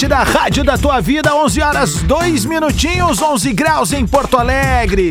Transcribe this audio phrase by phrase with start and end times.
[0.00, 5.10] Atlântida, Rádio da Tua Vida, 11 horas 2 minutinhos, 11 graus em Porto Alegre.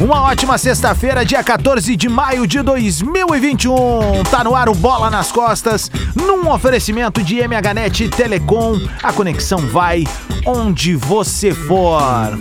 [0.00, 4.22] Uma ótima sexta-feira, dia 14 de maio de 2021.
[4.30, 8.78] Tá no ar o Bola nas Costas, num oferecimento de MHNet Telecom.
[9.02, 10.06] A conexão vai
[10.46, 12.38] onde você for.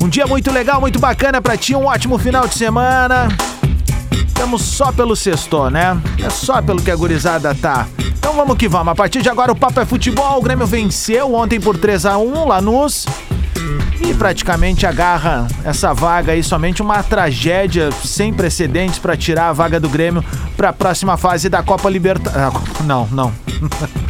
[0.00, 3.26] Um dia muito legal, muito bacana pra ti, um ótimo final de semana.
[4.24, 6.00] Estamos só pelo sexto, né?
[6.24, 7.88] É só pelo que a gurizada tá.
[8.26, 8.90] Então vamos que vamos.
[8.90, 10.40] A partir de agora o papo é futebol.
[10.40, 13.06] O Grêmio venceu ontem por 3 a 1 Lanús.
[14.04, 19.78] E praticamente agarra essa vaga aí somente uma tragédia sem precedentes para tirar a vaga
[19.78, 20.24] do Grêmio
[20.56, 22.80] para a próxima fase da Copa Libertadores.
[22.84, 23.45] Não, não.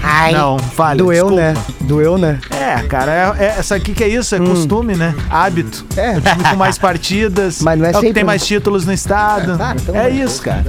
[0.02, 0.98] Ai, Não, fale.
[0.98, 1.42] doeu, desculpa.
[1.42, 1.54] né?
[1.80, 2.38] Doeu, né?
[2.50, 5.14] É, cara, é, é- essa aqui que é isso, é costume, né?
[5.30, 5.84] Hábito.
[5.96, 6.16] É.
[6.16, 7.60] O time com mais partidas.
[7.62, 8.26] Mas não é o que sempre, tem né?
[8.26, 9.52] mais títulos no estado.
[9.52, 10.64] É, claro, então é isso, cara.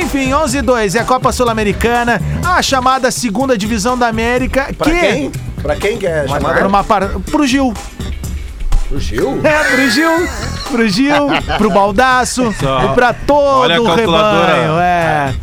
[0.00, 4.68] Enfim, 11 e 2 é a Copa Sul-Americana, a chamada segunda divisão da América.
[4.76, 5.32] Pra que quem?
[5.62, 6.66] Pra quem que é Pra chamada?
[6.68, 7.08] uma par...
[7.30, 7.72] Pro Gil.
[8.88, 9.40] Pro Gil?
[9.42, 10.28] É, pro Gil,
[10.70, 11.26] pro Gil,
[11.58, 12.84] pro Baldaço Só.
[12.84, 14.78] e pra todo Olha a o rebanho.
[14.78, 15.34] É.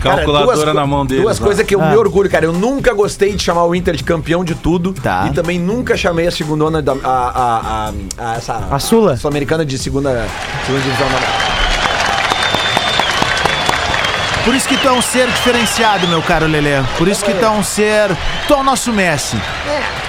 [0.00, 1.22] Cara, Calculadora duas na mão dele.
[1.22, 1.90] Duas coisas que eu Ah.
[1.90, 2.44] me orgulho, cara.
[2.44, 4.92] Eu nunca gostei de chamar o Inter de campeão de tudo.
[4.92, 5.26] Tá.
[5.30, 6.92] E também nunca chamei a segundona da.
[6.92, 9.16] A, a, a, a, essa, A Sula?
[9.16, 10.26] Sul-Americana de segunda,
[10.66, 11.08] segunda divisão.
[14.44, 16.80] Por isso que tu é um ser diferenciado, meu caro Lelê.
[16.96, 18.08] Por isso que tu é um ser.
[18.46, 19.36] Tu é o nosso Messi.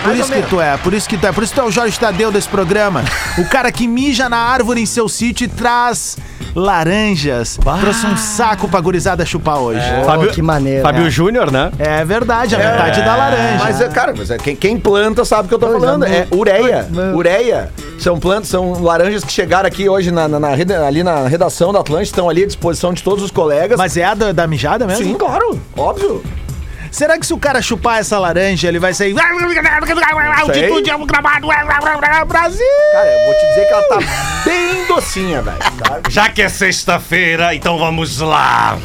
[0.02, 1.31] Por isso que tu é, por isso que tu é.
[1.34, 3.03] Por isso que tu é o Jorge Tadeu desse programa.
[3.38, 6.16] O cara que mija na árvore em seu sítio e traz
[6.56, 7.58] laranjas.
[7.80, 9.80] Trouxe um saco pra gurizada chupar hoje.
[9.80, 10.82] É, Fábio, que maneiro.
[10.84, 11.72] Fábio Júnior, né?
[12.04, 13.64] verdade, a metade da laranja.
[13.64, 16.06] Mas, é, cara, mas é, quem, quem planta sabe o que eu tô Coisa falando.
[16.06, 16.88] É ureia.
[17.16, 17.72] Ureia.
[18.00, 20.50] São plantas, são laranjas que chegaram aqui hoje na, na- na
[20.88, 23.78] ali na redação da Atlântica, estão ali à disposição de todos os colegas.
[23.78, 25.04] Mas é a da, da mijada mesmo?
[25.04, 26.24] Sim, claro, óbvio.
[26.91, 29.16] Será que se o cara chupar essa laranja, ele vai sair.
[30.39, 31.47] Altitude é um gramado.
[32.27, 32.66] Brasil!
[32.91, 33.97] Cara, eu vou te dizer que ela tá
[34.45, 35.57] bem docinha, velho.
[35.57, 36.00] tá?
[36.09, 38.77] Já que é sexta-feira, então vamos lá.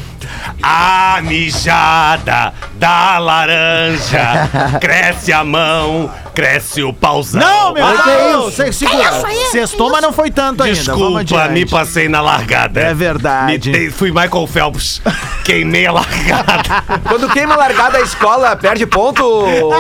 [0.67, 4.49] A mijada da laranja.
[4.81, 7.39] Cresce a mão, cresce o pauzão.
[7.39, 8.49] Não, meu Deus!
[8.49, 8.57] isso?
[8.57, 9.13] Você segura.
[9.51, 10.83] Sextou, mas não foi tanto ainda.
[10.95, 12.81] Vamos Desculpa, me passei na largada.
[12.81, 13.53] É verdade.
[13.53, 15.03] Me dei- fui Michael Phelps.
[15.45, 16.83] Queimei a largada.
[17.07, 19.71] Quando queima a largada a escola, perde ponto, meu.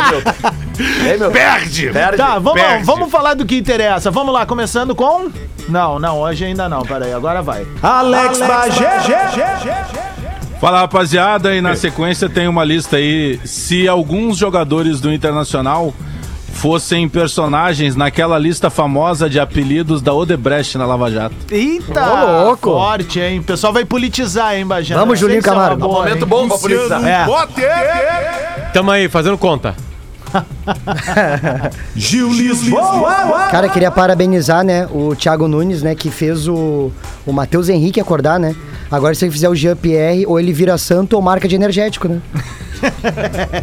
[1.08, 1.30] Ei, meu.
[1.30, 1.90] Perde!
[1.92, 2.18] Perde.
[2.18, 2.84] Tá, vamos, Perde.
[2.84, 4.10] vamos falar do que interessa.
[4.10, 5.30] Vamos lá, começando com.
[5.66, 6.82] Não, não, hoje ainda não.
[6.82, 7.66] Peraí, agora vai.
[7.82, 10.13] Alex, Bagé.
[10.64, 13.38] Fala rapaziada, e na sequência tem uma lista aí.
[13.44, 15.92] Se alguns jogadores do Internacional
[16.54, 21.36] fossem personagens naquela lista famosa de apelidos da Odebrecht na Lava Jato.
[21.50, 22.02] Eita!
[22.02, 22.70] Ô, louco.
[22.70, 23.40] Forte, hein?
[23.40, 24.94] O pessoal vai politizar, hein, Bagé?
[24.94, 25.82] Vamos, Julinho Camargo.
[25.82, 26.28] boa, Momento hein?
[26.28, 27.04] bom pra politizar.
[27.06, 28.70] É.
[28.72, 29.74] Tamo aí, fazendo conta.
[31.94, 33.48] Gil Lisboa.
[33.50, 36.90] Cara, queria parabenizar, né, o Thiago Nunes, né, que fez o,
[37.26, 38.56] o Matheus Henrique acordar, né?
[38.90, 42.20] Agora, se ele fizer o Jean-Pierre, ou ele vira santo ou marca de energético, né?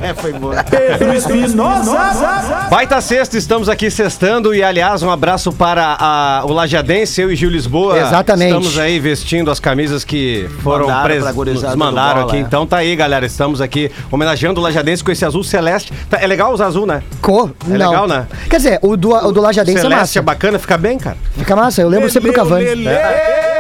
[0.01, 0.63] É, foi boa.
[0.63, 2.67] Pedro Espinosa.
[2.69, 7.35] Baita sexta, estamos aqui sextando e, aliás, um abraço para a- o Lajadense, eu e
[7.35, 7.99] Gil Lisboa.
[7.99, 8.49] Exatamente.
[8.49, 11.23] Estamos aí vestindo as camisas que foram Mandaram pres...
[11.23, 12.37] pra gurizada nos mandaram aqui.
[12.37, 12.39] é.
[12.39, 15.93] Então tá aí, galera, estamos aqui homenageando o Lajadense com esse azul celeste.
[16.09, 17.03] Tá- é legal usar azul, né?
[17.21, 17.51] Co?
[17.69, 17.89] É não.
[17.91, 18.25] legal, né?
[18.49, 20.21] Quer dizer, o do, o do Lajadense é celeste é massa.
[20.23, 21.17] bacana, fica bem, cara.
[21.37, 22.65] Fica massa, eu lembro sempre do Cavani.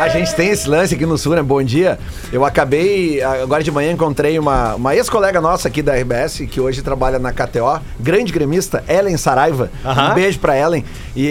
[0.01, 1.43] A gente tem esse lance aqui no Sul, né?
[1.43, 1.99] Bom dia.
[2.33, 6.81] Eu acabei, agora de manhã, encontrei uma, uma ex-colega nossa aqui da RBS, que hoje
[6.81, 9.69] trabalha na KTO, grande gremista, Ellen Saraiva.
[9.85, 10.11] Aham.
[10.11, 10.83] Um beijo pra Ellen.
[11.15, 11.21] E,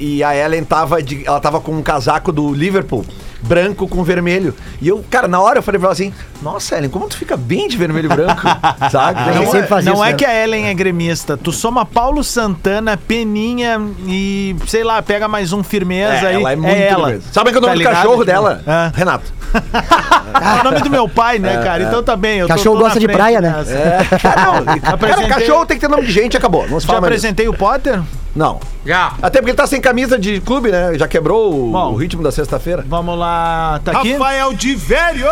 [0.00, 3.04] e- e a Ellen tava, de, ela tava com um casaco do Liverpool.
[3.42, 4.54] Branco com vermelho.
[4.80, 6.12] E eu, cara, na hora eu falei pra ela assim:
[6.42, 8.40] Nossa, Ellen, como tu fica bem de vermelho e branco?
[8.90, 9.20] Sabe?
[9.30, 11.36] Ele Não, é, não é que a Ellen é gremista.
[11.36, 16.34] Tu soma Paulo Santana, Peninha e, sei lá, pega mais um firmeza É, aí.
[16.36, 17.06] ela é muito ela.
[17.08, 17.30] gremista.
[17.32, 17.94] Sabe é o Tá nome do ligado?
[17.94, 18.62] cachorro Tipo, dela?
[18.66, 18.92] ah.
[18.94, 19.32] Renato.
[20.36, 21.82] É o nome do meu pai, né, cara?
[21.84, 22.38] Então tá bem.
[22.40, 23.54] Eu tô- Cachorro tô na gosta de praia, né?
[23.68, 23.98] É.
[24.44, 26.68] Não, cara, cachorro tem que ter nome de gente, acabou.
[26.68, 28.00] Não se Já apresentei o Potter?
[28.36, 28.60] Não.
[28.84, 29.14] Já.
[29.22, 30.96] Até porque ele tá sem camisa de clube, né?
[30.98, 31.92] Já quebrou o, Bom.
[31.92, 32.84] o ritmo da sexta-feira.
[32.86, 33.80] Vamos lá.
[33.82, 34.12] Tá aqui?
[34.12, 35.26] Rafael de Velho!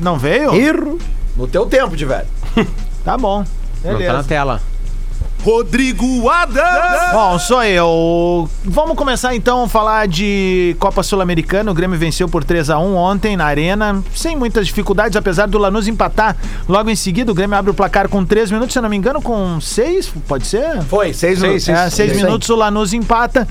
[0.00, 0.54] Não veio?
[0.54, 0.98] Erro.
[1.36, 2.26] No teu tempo, de velho.
[3.04, 3.38] Tá bom.
[3.38, 4.24] Não tá na Beleza.
[4.24, 4.60] tela.
[5.46, 7.12] Rodrigo Adams.
[7.12, 8.50] Bom, sou eu.
[8.64, 11.70] Vamos começar então a falar de Copa Sul-Americana.
[11.70, 15.56] O Grêmio venceu por 3 a 1 ontem na Arena, sem muitas dificuldades, apesar do
[15.56, 16.36] Lanús empatar
[16.68, 17.30] logo em seguida.
[17.30, 20.12] O Grêmio abre o placar com 3 minutos, se eu não me engano, com 6,
[20.26, 20.82] pode ser?
[20.82, 21.68] Foi, seis minutos.
[21.68, 22.24] É, seis Isso aí.
[22.24, 23.46] minutos o Lanús empata.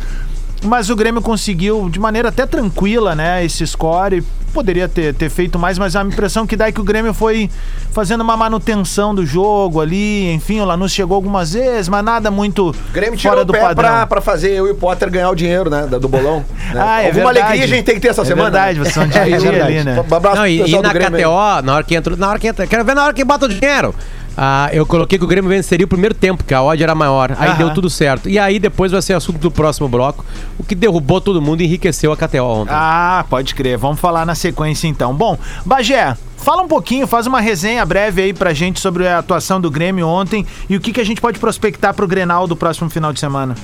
[0.63, 4.23] Mas o Grêmio conseguiu, de maneira até tranquila, né, esse score.
[4.53, 7.49] Poderia ter, ter feito mais, mas a impressão que dá é que o Grêmio foi
[7.91, 10.31] fazendo uma manutenção do jogo ali.
[10.31, 13.51] Enfim, o Lanús chegou algumas vezes, mas nada muito O Grêmio tirou fora o do
[13.51, 13.89] pé padrão.
[13.89, 15.85] pra, pra fazer eu e o Potter ganhar o dinheiro, né?
[15.87, 16.37] Do bolão.
[16.39, 16.45] né?
[16.81, 17.39] Ah, é Alguma verdade.
[17.39, 18.43] alegria a gente tem que ter essa É semana.
[18.49, 19.61] verdade, vocês vão É dividir verdade.
[19.77, 20.05] ali, né?
[20.09, 21.23] Um abraço Não, e, e na Grêmio aí.
[21.59, 23.45] KTO, na hora que entra, na hora que entra, quero ver na hora que bota
[23.45, 23.93] o dinheiro.
[24.37, 27.35] Ah, eu coloquei que o Grêmio venceria o primeiro tempo, que a odd era maior.
[27.37, 27.57] Aí Aham.
[27.57, 28.29] deu tudo certo.
[28.29, 30.25] E aí depois vai ser assunto do próximo bloco.
[30.57, 32.73] O que derrubou todo mundo e enriqueceu a KTO ontem.
[32.73, 33.77] Ah, pode crer.
[33.77, 35.13] Vamos falar na sequência então.
[35.13, 39.59] Bom, Bagé, fala um pouquinho, faz uma resenha breve aí pra gente sobre a atuação
[39.61, 42.89] do Grêmio ontem e o que, que a gente pode prospectar pro Grenal do próximo
[42.89, 43.55] final de semana.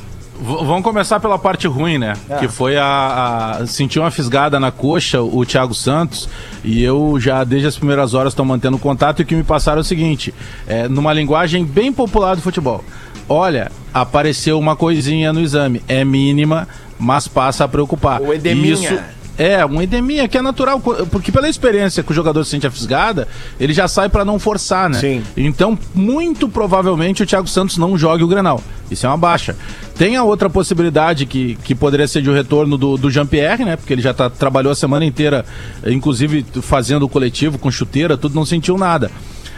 [0.43, 2.13] Vamos começar pela parte ruim, né?
[2.39, 3.67] Que foi a, a.
[3.67, 6.27] Sentiu uma fisgada na coxa, o Thiago Santos.
[6.63, 9.19] E eu já, desde as primeiras horas, estou mantendo contato.
[9.19, 10.33] E o que me passaram é o seguinte:
[10.67, 12.83] é, numa linguagem bem popular do futebol.
[13.29, 15.83] Olha, apareceu uma coisinha no exame.
[15.87, 16.67] É mínima,
[16.97, 18.19] mas passa a preocupar.
[18.19, 18.73] O edeminha.
[18.73, 18.99] Isso,
[19.37, 23.27] é, um edeminha que é natural, porque pela experiência que o jogador sente a fisgada,
[23.59, 24.99] ele já sai pra não forçar, né?
[24.99, 25.23] Sim.
[25.35, 28.61] Então, muito provavelmente o Thiago Santos não jogue o Grenal.
[28.89, 29.55] Isso é uma baixa.
[29.97, 33.75] Tem a outra possibilidade que, que poderia ser de o retorno do, do Jean-Pierre, né?
[33.77, 35.45] Porque ele já tá, trabalhou a semana inteira,
[35.85, 39.09] inclusive fazendo o coletivo com chuteira, tudo, não sentiu nada.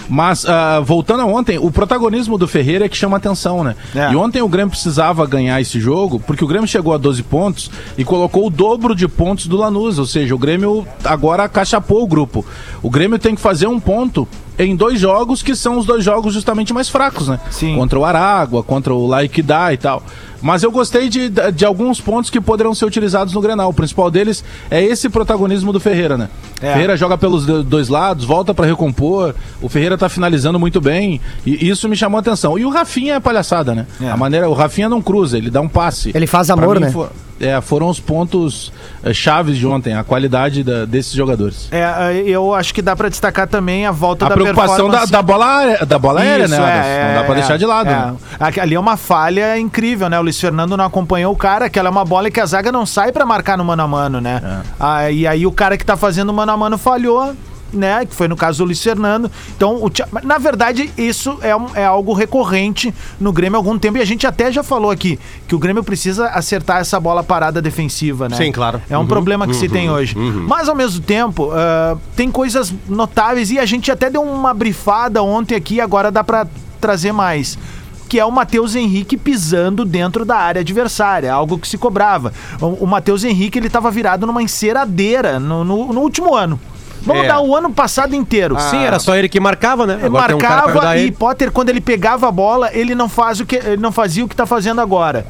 [0.10, 3.76] Mas, ah, voltando a ontem, o protagonismo do Ferreira é que chama atenção, né?
[3.96, 4.12] É.
[4.12, 7.72] E ontem o Grêmio precisava ganhar esse jogo, porque o Grêmio chegou a 12 pontos
[7.98, 10.00] e colocou o dobro de pontos do Lanús.
[10.00, 12.46] Ou seja, o Grêmio agora acachapou o grupo.
[12.82, 14.28] O Grêmio tem que fazer um ponto
[14.60, 17.40] em dois jogos que são os dois jogos justamente mais fracos, né?
[17.50, 17.76] Sim.
[17.76, 20.04] Contra o Aragua, contra o Laikidá e tal.
[20.42, 23.70] Mas eu gostei de, de alguns pontos que poderão ser utilizados no Grenal.
[23.70, 26.28] O principal deles é esse protagonismo do Ferreira, né?
[26.62, 26.74] É.
[26.74, 29.34] Ferreira joga pelos do- dois lados, volta pra recompor.
[29.62, 31.22] O Ferreira tá finalizando muito bem.
[31.46, 32.60] E isso me chamou a atenção.
[32.60, 33.88] E o Rafinha é palhaçada, né?
[34.02, 34.10] É.
[34.12, 36.12] A maneira, o Rafinha não cruza, ele dá um passe.
[36.14, 36.92] Ele faz amor, mim, né?
[36.92, 37.08] fo-
[37.40, 38.72] é, foram os pontos
[39.04, 41.68] eh, chaves de ontem, a qualidade da- desses jogadores.
[41.72, 45.22] É, eu acho que dá pra destacar também a volta A da preocupação da, da
[45.22, 46.84] bola aérea, da bola aérea Isso, né?
[46.86, 47.90] é, não dá pra é, deixar de lado.
[47.90, 47.92] é.
[47.94, 48.16] né?
[48.62, 50.20] Ali é uma falha incrível, né?
[50.20, 52.86] O Luiz Fernando não acompanhou o cara, aquela é uma bola que a zaga não
[52.86, 54.42] sai pra marcar no mano a mano, né?
[54.44, 54.68] É.
[54.80, 57.34] Ah, e aí o cara que tá fazendo mano a mano falhou.
[57.74, 59.32] Né, que foi no caso do Luiz Fernando.
[59.58, 63.60] Então, o Thi- mas, na verdade, isso é, um- é algo recorrente no Grêmio há
[63.60, 63.98] algum tempo.
[63.98, 67.60] E a gente até já falou aqui que o Grêmio precisa acertar essa bola parada
[67.62, 68.38] defensiva, né?
[68.38, 68.80] Sim, claro.
[68.90, 70.16] É um problema que se tem hoje.
[70.48, 75.24] Mas, ao mesmo tempo, ah, tem coisas notáveis e a gente até deu uma brifada
[75.24, 76.46] ontem aqui, agora dá pra
[76.80, 77.58] trazer mais.
[78.08, 82.32] Que é o Matheus Henrique pisando dentro da área adversária, algo que se cobrava.
[82.62, 86.60] O, o Matheus Henrique ele estava virado numa enceradeira no, no- no último ano.
[87.06, 87.28] Vamos É.
[87.28, 88.58] dar o ano passado inteiro.
[88.60, 89.96] Sim, era só ele que marcava, né?
[89.96, 91.12] Ele Agora tem um cara pra marcava ajudar e ele.
[91.12, 94.28] Potter, quando ele pegava a bola, ele não faz o que ele não fazia o
[94.28, 95.26] que tá fazendo agora.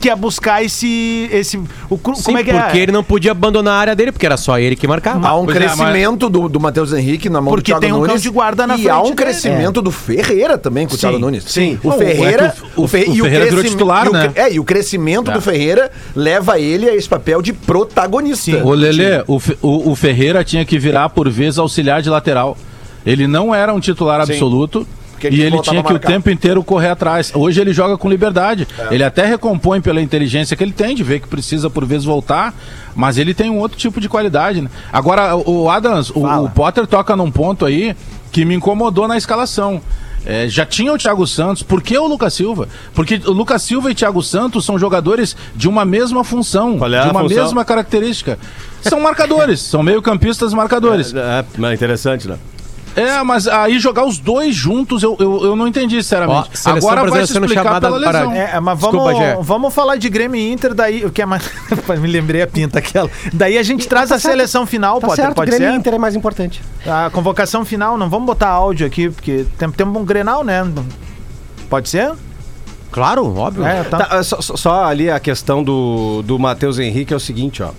[0.00, 1.28] Que é buscar esse.
[1.30, 2.80] esse o, Sim, como é que porque é?
[2.80, 5.28] ele não podia abandonar a área dele, porque era só ele que marcava.
[5.28, 7.92] Há um Pois é, crescimento do, do Matheus Henrique na mão Porque do Thiago tem
[7.92, 8.12] um Nunes.
[8.12, 11.18] cão de guarda na e frente há um crescimento do Ferreira também com o Thiago
[11.18, 11.44] Nunes.
[11.44, 11.78] sim.
[11.84, 12.46] O Ferreira.
[12.46, 14.32] é que o- o- Fe- o e Ferreira virou titular, e o né?
[14.36, 15.34] É, e o crescimento É.
[15.34, 18.50] do Ferreira leva ele a esse papel de protagonista.
[18.52, 18.62] Sim.
[18.62, 22.56] Ô Lelê, o, o, o Ferreira tinha que virar por vez auxiliar de lateral.
[23.04, 24.32] Ele não era um titular Sim.
[24.32, 24.86] absoluto.
[25.28, 27.32] E ele tinha que o tempo inteiro correr atrás.
[27.34, 28.66] Hoje ele joga com liberdade.
[28.90, 32.54] Ele até recompõe pela inteligência que ele tem, de ver que precisa por vezes voltar,
[32.94, 34.60] mas ele tem um outro tipo de qualidade.
[34.60, 34.70] Né?
[34.92, 37.94] Agora, o Adams, o, o Potter toca num ponto aí
[38.32, 39.80] que me incomodou na escalação.
[40.24, 42.68] É, já tinha o Thiago Santos, por que o Lucas Silva?
[42.94, 46.96] Porque o Lucas Silva e Thiago Santos são jogadores de uma mesma função, é de
[46.96, 47.42] a uma função?
[47.42, 48.38] mesma característica.
[48.82, 51.14] São marcadores, são meio-campistas marcadores.
[51.14, 52.36] É, é interessante, né?
[52.96, 56.58] É, mas aí jogar os dois juntos eu, eu, eu não entendi, Ó, sinceramente.
[56.58, 58.32] seleção Agora vai se sendo explicar chamada pela para- lesão.
[58.34, 59.30] É, mas Desculpa, Gé.
[59.32, 61.04] vamos, vamos falar de Grêmio e Inter, daí.
[61.04, 61.42] O que é mais.
[62.00, 63.08] Me lembrei a pinta aquela.
[63.32, 64.32] Daí a gente traz tá a certo.
[64.32, 65.78] seleção final, Tá Potter, certo, pode Grêmio e ser?
[65.78, 66.60] Inter é mais importante.
[66.86, 70.66] A convocação final, não vamos botar áudio aqui, porque tem- temos um Grenal, né?
[71.68, 72.12] Pode ser?
[72.90, 73.64] Claro, óbvio.
[73.64, 73.98] É, tá.
[74.04, 77.70] Tá, só, só- ali a questão do, do Matheus Henrique é o seguinte, ó.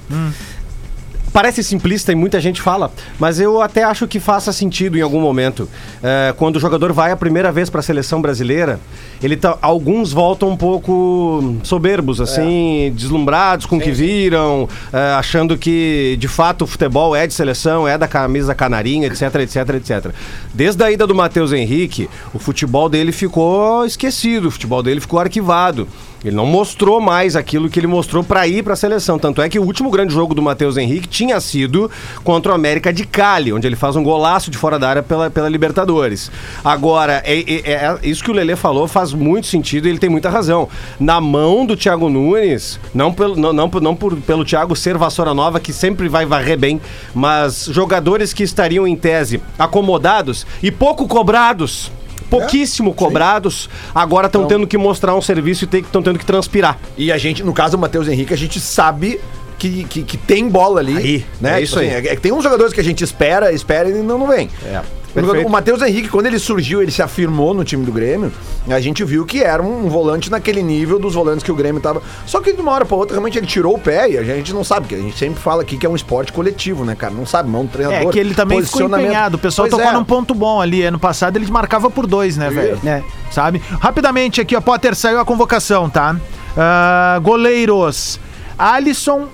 [1.31, 5.21] Parece simplista e muita gente fala, mas eu até acho que faça sentido em algum
[5.21, 5.67] momento.
[6.03, 8.79] É, quando o jogador vai a primeira vez para a seleção brasileira,
[9.21, 15.57] ele tá, alguns voltam um pouco soberbos, assim, deslumbrados com o que viram, é, achando
[15.57, 20.11] que de fato o futebol é de seleção, é da camisa canarinha, etc, etc, etc.
[20.53, 25.19] Desde a ida do Matheus Henrique, o futebol dele ficou esquecido, o futebol dele ficou
[25.19, 25.88] arquivado.
[26.23, 29.17] Ele não mostrou mais aquilo que ele mostrou para ir para a seleção.
[29.17, 31.89] Tanto é que o último grande jogo do Matheus Henrique tinha sido
[32.23, 35.31] contra o América de Cali, onde ele faz um golaço de fora da área pela,
[35.31, 36.31] pela Libertadores.
[36.63, 40.09] Agora, é, é- é- isso que o Lelê falou faz muito sentido e ele tem
[40.09, 40.69] muita razão.
[40.99, 45.33] Na mão do Thiago Nunes, não, pelo, não, não, não por, pelo Thiago ser vassoura
[45.33, 46.79] nova, que sempre vai varrer bem,
[47.15, 51.91] mas jogadores que estariam em tese acomodados e pouco cobrados.
[52.29, 56.79] Pouquíssimo cobrados, agora estão tendo que mostrar um serviço e estão tendo que transpirar.
[56.97, 59.19] E a gente, no caso do Matheus Henrique, a gente sabe
[59.57, 60.97] que, que, que tem bola ali.
[60.97, 61.59] Aí, né?
[61.59, 62.07] é isso Tipo aí.
[62.07, 64.49] é que tem uns jogadores que a gente espera, espera e não, não vem.
[64.65, 64.81] É,
[65.13, 65.47] perfeito.
[65.47, 68.31] O Matheus Henrique, quando ele surgiu, ele se afirmou no time do Grêmio,
[68.67, 72.01] a gente viu que era um volante naquele nível dos volantes que o Grêmio tava.
[72.25, 74.53] Só que de uma hora pra outra, realmente ele tirou o pé e a gente
[74.53, 77.13] não sabe, porque a gente sempre fala aqui que é um esporte coletivo, né, cara?
[77.13, 78.09] Não sabe, mão do treinador.
[78.09, 79.35] É que ele também ficou empenhado.
[79.35, 79.97] O pessoal Pois tocou é.
[79.97, 80.83] num ponto bom ali.
[80.83, 82.79] Ano passado ele marcava por dois, né, velho?
[82.85, 83.03] É.
[83.31, 83.61] Sabe?
[83.79, 84.61] Rapidamente aqui, ó.
[84.61, 86.15] Potter saiu a convocação, tá?
[86.57, 88.19] Ah, goleiros:
[88.57, 89.27] Alisson,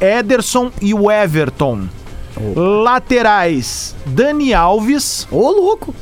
[0.00, 1.88] Ederson e o Everton.
[2.56, 5.94] Laterais: Dani Alves, Ô, louco.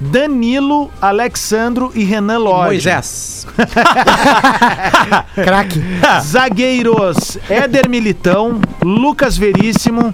[0.00, 2.66] Danilo, Alexandro e Renan Lodge.
[2.66, 3.46] Moisés.
[5.34, 5.80] Craque.
[6.22, 10.12] Zagueiros: Éder Militão, Lucas Veríssimo,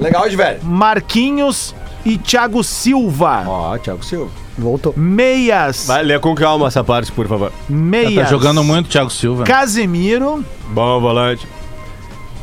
[0.00, 0.62] Legal de velho.
[0.62, 3.44] Marquinhos e Thiago Silva.
[3.46, 4.30] Ó, Thiago Silva.
[4.56, 4.92] Voltou.
[4.96, 5.86] Meias.
[5.86, 7.52] Vai, lê com calma essa parte, por favor.
[7.68, 8.24] Meias.
[8.24, 9.44] Tá jogando muito, Thiago Silva.
[9.44, 11.46] Casemiro, Bom volante.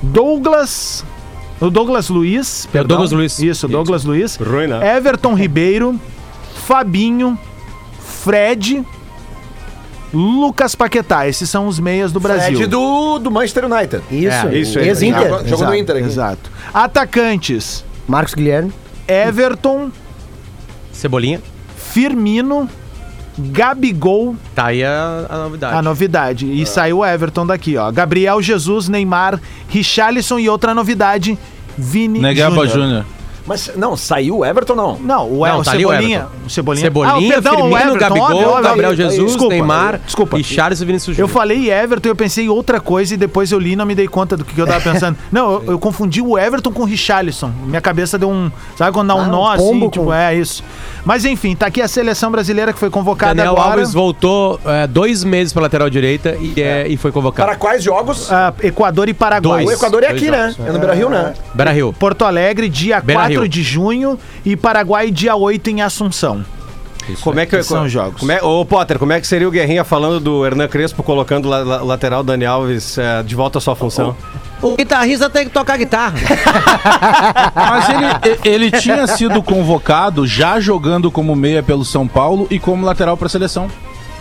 [0.01, 1.05] Douglas.
[1.62, 2.67] O Douglas Luiz.
[2.71, 2.97] perdão.
[2.97, 3.39] Douglas Luiz.
[3.39, 4.35] Isso, Douglas Luiz.
[4.35, 4.97] Ruim, né?
[4.97, 6.00] Everton Ribeiro.
[6.65, 7.38] Fabinho.
[8.00, 8.83] Fred.
[10.13, 11.27] Lucas Paquetá.
[11.27, 12.57] Esses são os meias do Brasil.
[12.57, 14.01] Fred do, do Manchester United.
[14.12, 14.47] Isso.
[14.47, 14.79] É, isso.
[14.79, 15.29] Ex-Inter.
[15.29, 16.05] Jogou- jogou no Inter aqui.
[16.05, 16.51] Exato.
[16.74, 17.83] Atacantes.
[18.07, 18.71] Marcos Guilherme.
[19.07, 19.91] Everton.
[20.91, 21.41] Cebolinha.
[21.75, 22.69] Firmino.
[23.38, 24.36] Gabigol.
[24.54, 25.77] Tá aí a, a novidade.
[25.77, 26.51] A novidade.
[26.51, 26.54] É.
[26.54, 27.92] E saiu o Everton daqui, ó.
[27.92, 31.38] Gabriel Jesus, Neymar, Richarlison e outra novidade,
[31.77, 33.06] Vini Negaba Júnior.
[33.45, 34.97] Mas, não, saiu o Everton, não.
[34.97, 36.17] Não, o, Não, o tá o Cebolinha.
[36.17, 36.31] Everton.
[36.45, 36.85] O Cebolinha.
[36.85, 38.63] Cebolinha, Ah, perdão, o Firmino, Everton, Gabigol, óbvio, óbvio.
[38.63, 40.39] Gabriel Jesus, Desculpa, Neymar Desculpa.
[40.39, 41.29] e Charles e Vinícius Eu Júnior.
[41.41, 43.93] falei Everton e eu pensei em outra coisa e depois eu li e não me
[43.93, 45.15] dei conta do que, eu tava pensando.
[45.31, 47.51] não, eu, eu confundi o Everton com o Richarlison.
[47.65, 48.51] Minha cabeça deu um.
[48.75, 49.63] Sabe quando dá um Ah, um nó assim?
[49.63, 50.63] pombo Tipo, com- é isso.
[51.03, 53.73] Mas enfim, tá aqui a seleção brasileira que foi convocada Daniel agora.
[53.73, 57.47] Alves voltou é, dois meses pra lateral direita e, é, e foi convocado.
[57.47, 58.31] Para quais jogos?
[58.31, 59.63] ah, Equador e Paraguai.
[59.65, 60.49] o Equador é dois aqui, né?
[60.57, 60.67] jogos.
[60.67, 61.33] É no Beira-Rio, né?
[61.53, 61.93] Beira Rio.
[61.93, 63.50] Porto Alegre, dia Beira 4 Rio.
[63.50, 66.44] de junho e Paraguai, dia 8 em Assunção.
[67.22, 68.20] Como é que Esses são os jogos.
[68.20, 71.48] Como é, ô, Potter, como é que seria o Guerrinha falando do Hernan Crespo colocando
[71.48, 74.18] la, la- lateral Dani Alves eh, de volta à sua função?
[74.60, 76.15] O guitarrista tem que tocar guitarra.
[77.54, 82.84] Mas ele, ele tinha sido convocado já jogando como meia pelo São Paulo e como
[82.84, 83.70] lateral para a seleção.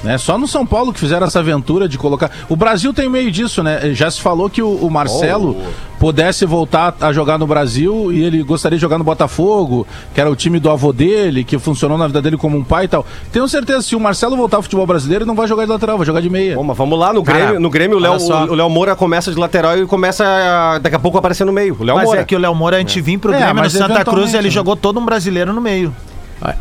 [0.04, 0.18] Né?
[0.18, 2.30] Só no São Paulo que fizeram essa aventura de colocar.
[2.48, 3.94] O Brasil tem meio disso, né?
[3.94, 5.56] Já se falou que o, o Marcelo
[5.98, 10.30] pudesse voltar a jogar no Brasil e ele gostaria de jogar no Botafogo, que era
[10.30, 13.06] o time do avô dele, que funcionou na vida dele como um pai e tal.
[13.32, 15.96] Tenho certeza, se o Marcelo voltar ao futebol brasileiro, ele não vai jogar de lateral,
[15.96, 16.54] vai jogar de meia.
[16.56, 18.14] Bom, mas vamos lá, no Cara, Grêmio, no Grêmio o Léo
[18.50, 21.52] o Léo Moura começa de lateral e começa a, daqui a pouco a aparecer no
[21.52, 21.74] meio.
[21.80, 22.20] O Léo Mas Moura.
[22.20, 23.98] é que o Léo Moura, antes de vir pro É, Grêmio no mas Santa Cruz,
[24.00, 24.50] eventualmente, ele né?
[24.50, 25.94] jogou todo um brasileiro no meio.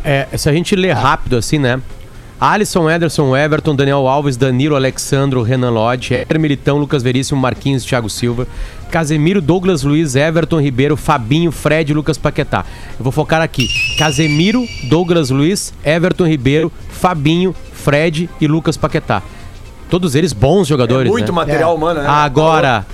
[0.02, 1.78] É, se a gente ler rápido assim, né?
[2.40, 8.10] Alisson, Ederson, Everton, Daniel Alves, Danilo, Alexandro, Renan Lodge, Éder Militão, Lucas Veríssimo, Marquinhos, Thiago
[8.10, 8.46] Silva,
[8.90, 12.64] Casemiro, Douglas Luiz, Everton Ribeiro, Fabinho, Fred e Lucas Paquetá.
[12.98, 13.68] Eu vou focar aqui.
[13.96, 19.22] Casemiro, Douglas Luiz, Everton Ribeiro, Fabinho, Fred e Lucas Paquetá.
[19.88, 21.36] Todos eles bons jogadores, Muito né?
[21.36, 22.08] material humano, né?
[22.08, 22.84] Agora,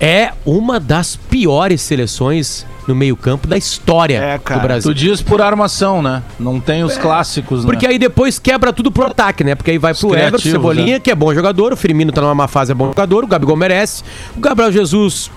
[0.00, 4.60] é uma das piores seleções no meio-campo da história É, cara.
[4.60, 4.92] do Brasil.
[4.92, 6.22] Tu diz por armação, né?
[6.38, 7.70] Não tem os clássicos, né?
[7.70, 9.54] Porque aí depois quebra tudo pro ataque, né?
[9.54, 11.00] Porque aí vai pro Everton, Cebolinha, né?
[11.00, 13.56] que é bom jogador, o Firmino tá numa má fase, é bom jogador, o Gabigol
[13.56, 14.02] merece,
[14.36, 15.30] o Gabriel Jesus,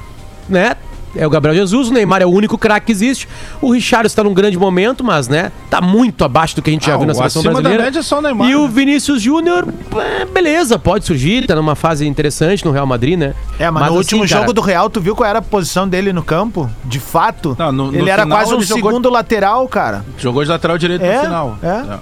[0.49, 0.75] né?
[1.15, 3.27] É o Gabriel Jesus, o Neymar é o único craque que existe.
[3.61, 6.85] O Richard está num grande momento, mas, né, tá muito abaixo do que a gente
[6.85, 7.83] já Ah, viu na o seleção acima da brasileira.
[7.85, 8.67] média é só o Neymar, E o né?
[8.73, 13.33] Vinícius Júnior, é, beleza, pode surgir, tá numa fase interessante no Real Madrid, né?
[13.57, 15.87] É, mas, no assim, último cara, jogo do Real, tu viu qual era a posição
[15.87, 16.69] dele no campo?
[16.85, 17.55] De fato?
[17.57, 20.05] Não, no- no ele era final quase um segundo lateral, cara.
[20.17, 21.57] Jogou de lateral direito É, no final.
[21.63, 21.97] é.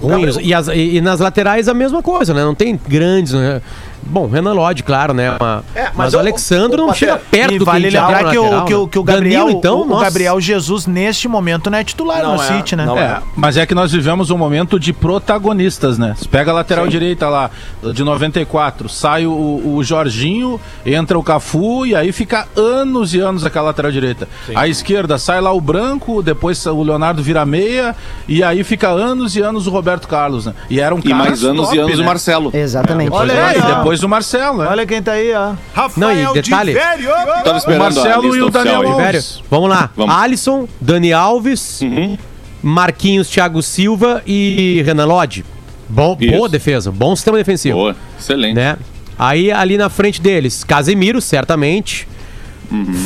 [0.00, 0.24] ruim.
[0.42, 2.42] E, as- e- e nas laterais a mesma coisa, né?
[2.42, 3.32] Não tem grandes.
[3.34, 3.62] Né?
[4.04, 5.36] Bom, Renan Lodge, claro, né?
[5.40, 8.38] Uma- É, mas mas, o- Alexandre não chega perto E do vale que lembrar que,
[8.38, 8.88] o, que, o, né?
[8.90, 10.04] que o Gabriel, Danilo, então, o, nossa.
[10.04, 12.84] Gabriel Jesus, neste momento, não é titular Não no é, City, né?
[12.84, 16.14] não É, mas é que nós vivemos um momento de protagonistas, né?
[16.16, 17.50] Você pega a lateral direita lá,
[17.94, 19.32] de 94, sai o,
[19.76, 24.28] o Jorginho, entra o Cafu e aí fica anos e anos aquela lateral direita.
[24.54, 27.94] À esquerda sai lá o Branco, depois o Leonardo vira meia
[28.28, 30.54] e aí fica anos e anos o Roberto Carlos, né?
[30.68, 32.50] E era um E mais anos e anos o Marcelo.
[32.52, 33.12] Exatamente.
[33.12, 33.82] Olha É, aí, e ó.
[33.92, 34.68] Depois o Marcelo, né?
[34.68, 35.54] Olha quem tá aí, ó.
[35.96, 38.88] Não, e detalhe, Tava O esperando a Marcelo e o Daniel.
[38.88, 39.42] Alves.
[39.50, 39.90] Vamos lá.
[39.94, 40.14] Vamos.
[40.14, 42.16] Alisson, Dani Alves, Uhum.
[42.62, 45.44] Marquinhos, Thiago Silva e Renan Lodge.
[45.88, 46.32] Bom, Isso.
[46.32, 47.76] boa defesa, bom sistema defensivo.
[47.76, 48.54] Boa, excelente.
[48.54, 48.78] Né?
[49.18, 52.08] Aí ali na frente deles, Casemiro, certamente.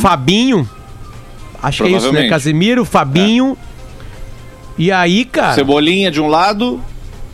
[0.01, 0.69] Fabinho.
[1.61, 2.29] Acho que é isso, né?
[2.29, 3.59] Casemiro, Fabinho.
[4.79, 5.55] E aí, cara.
[5.55, 6.81] Cebolinha de um lado,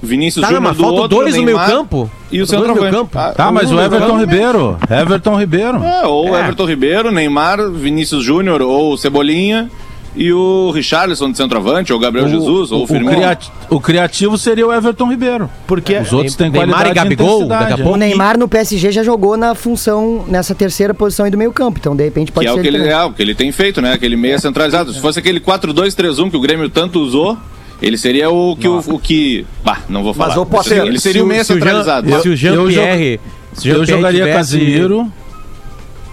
[0.02, 2.11] Vinícius Tá, Júnior mas do faltam outro, dois no meio campo.
[2.30, 2.80] E o centroavante.
[2.80, 3.18] meio campo.
[3.18, 4.18] Ah, Tá, mas o Everton campo.
[4.18, 4.78] Ribeiro.
[4.90, 5.85] Everton Ribeiro.
[5.85, 6.40] É, ou É.
[6.40, 9.71] Everton Ribeiro, Neymar, Vinícius Júnior, ou Cebolinha,
[10.14, 13.12] e o Richarlison de centroavante, ou Gabriel Jesus, ou o o, Firmino.
[13.12, 15.49] criati- o criativo seria o Everton Ribeiro.
[15.66, 17.76] Porque Os outros têm Neymar qualidade e Gabigol, daqui a é.
[17.78, 17.92] pouco.
[17.92, 21.78] O Neymar no PSG já jogou na função, nessa terceira posição aí do meio campo.
[21.80, 23.50] Então, de repente, pode Que é ser o que, ele, é, o que ele tem
[23.52, 23.92] feito, né?
[23.94, 24.92] Aquele meia centralizado.
[24.92, 27.38] Se fosse aquele 4-2-3-1 que o Grêmio tanto usou,
[27.83, 28.67] ele seria o que.
[28.69, 30.29] O, o que bah, não vou falar.
[30.31, 32.23] Mas, ô, Potter, ele seria o o Jean- centralizado.
[32.23, 33.17] Se o Jean-Pierre.
[33.17, 35.12] o Eu Jean-Pierre jogaria tivesse- Casimiro.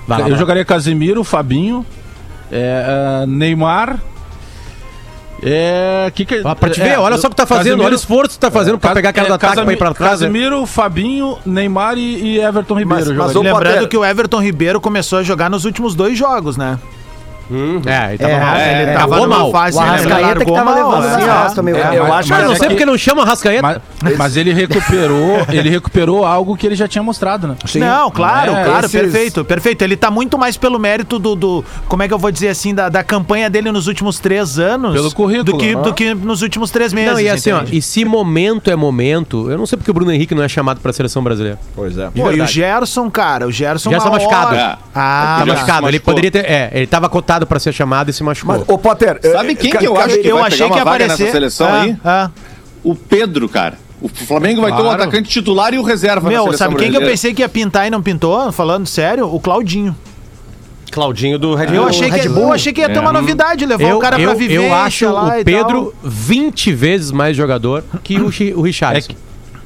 [0.07, 1.85] Vai eu jogaria Casimiro, Fabinho,
[2.51, 3.99] é, ah, Neymar.
[5.41, 7.85] É, que que, Ó, Pra te é, ver, olha só o que tá fazendo, Casemiro-
[7.85, 9.73] olha o esforço que tá fazendo pra Cas- pegar aquela é, do ataque pra Casami-
[9.73, 10.11] ir pra trás.
[10.11, 12.01] Casemiro, Fabinho, Neymar e,
[12.35, 12.89] e Everton Ribeiro.
[12.89, 13.39] Mas- eu mas jogaria.
[13.39, 16.77] o- lembrando Potter- que o Everton Ribeiro começou a jogar nos últimos dois jogos, né?
[17.85, 18.55] É, ele tava É, mal.
[18.57, 19.51] ele É, tava largou numa mal.
[19.51, 21.25] fase O né, Arrascaeta que tava mal, levando é.
[21.43, 21.95] costas, meu É, cara.
[21.95, 23.81] eu acho Mas não sei porque não chama Rascaeta.
[24.03, 27.55] Mas, mas ele recuperou, ele recuperou algo que ele já tinha mostrado, né?
[27.75, 29.81] Não, claro, É, claro, esses- perfeito, perfeito.
[29.81, 32.73] Ele tá muito mais pelo mérito do, do- como é que eu vou dizer assim,
[32.73, 34.93] da, da campanha dele nos últimos três anos.
[34.93, 37.11] Pelo currículo, Do que, do que nos últimos três meses.
[37.13, 37.77] Não, e assim, ó, entende?
[37.77, 40.79] e se momento é momento, eu não sei porque o Bruno Henrique não é chamado
[40.81, 41.57] pra seleção brasileira.
[41.75, 42.09] Pois é.
[42.09, 43.89] Pô, e o Gerson, cara, o Gerson...
[43.89, 44.55] Gerson machucado.
[44.55, 44.77] É.
[44.93, 46.45] Ah, tá machucado, ele poderia ter.
[46.45, 48.57] É, ele tava cotado pra ser chamado e se machucou.
[48.59, 49.19] Mas, ô, Potter...
[49.21, 51.19] Sabe eh, quem que eu acho que eu vai achei que ia uma aparecer.
[51.19, 51.95] nessa seleção Ah, aí?
[52.03, 52.29] ah.
[52.83, 53.77] O Pedro, cara.
[54.01, 55.01] O Flamengo vai ter um Claro.
[55.01, 57.89] atacante titular e o reserva Meu, sabe quem que eu pensei que ia pintar e
[57.89, 58.49] não pintou?
[58.51, 59.93] Falando sério, o Claudinho.
[60.91, 61.87] Claudinho do Red Eu Bull.
[61.89, 62.43] achei, que, Bull.
[62.43, 63.13] eu achei que ia ter uma É.
[63.13, 64.55] novidade, levar eu, o cara eu, pra viver.
[64.55, 68.25] eu acho o Pedro 20 vezes mais jogador que o,
[68.57, 69.11] o Richardson.
[69.11, 69.15] É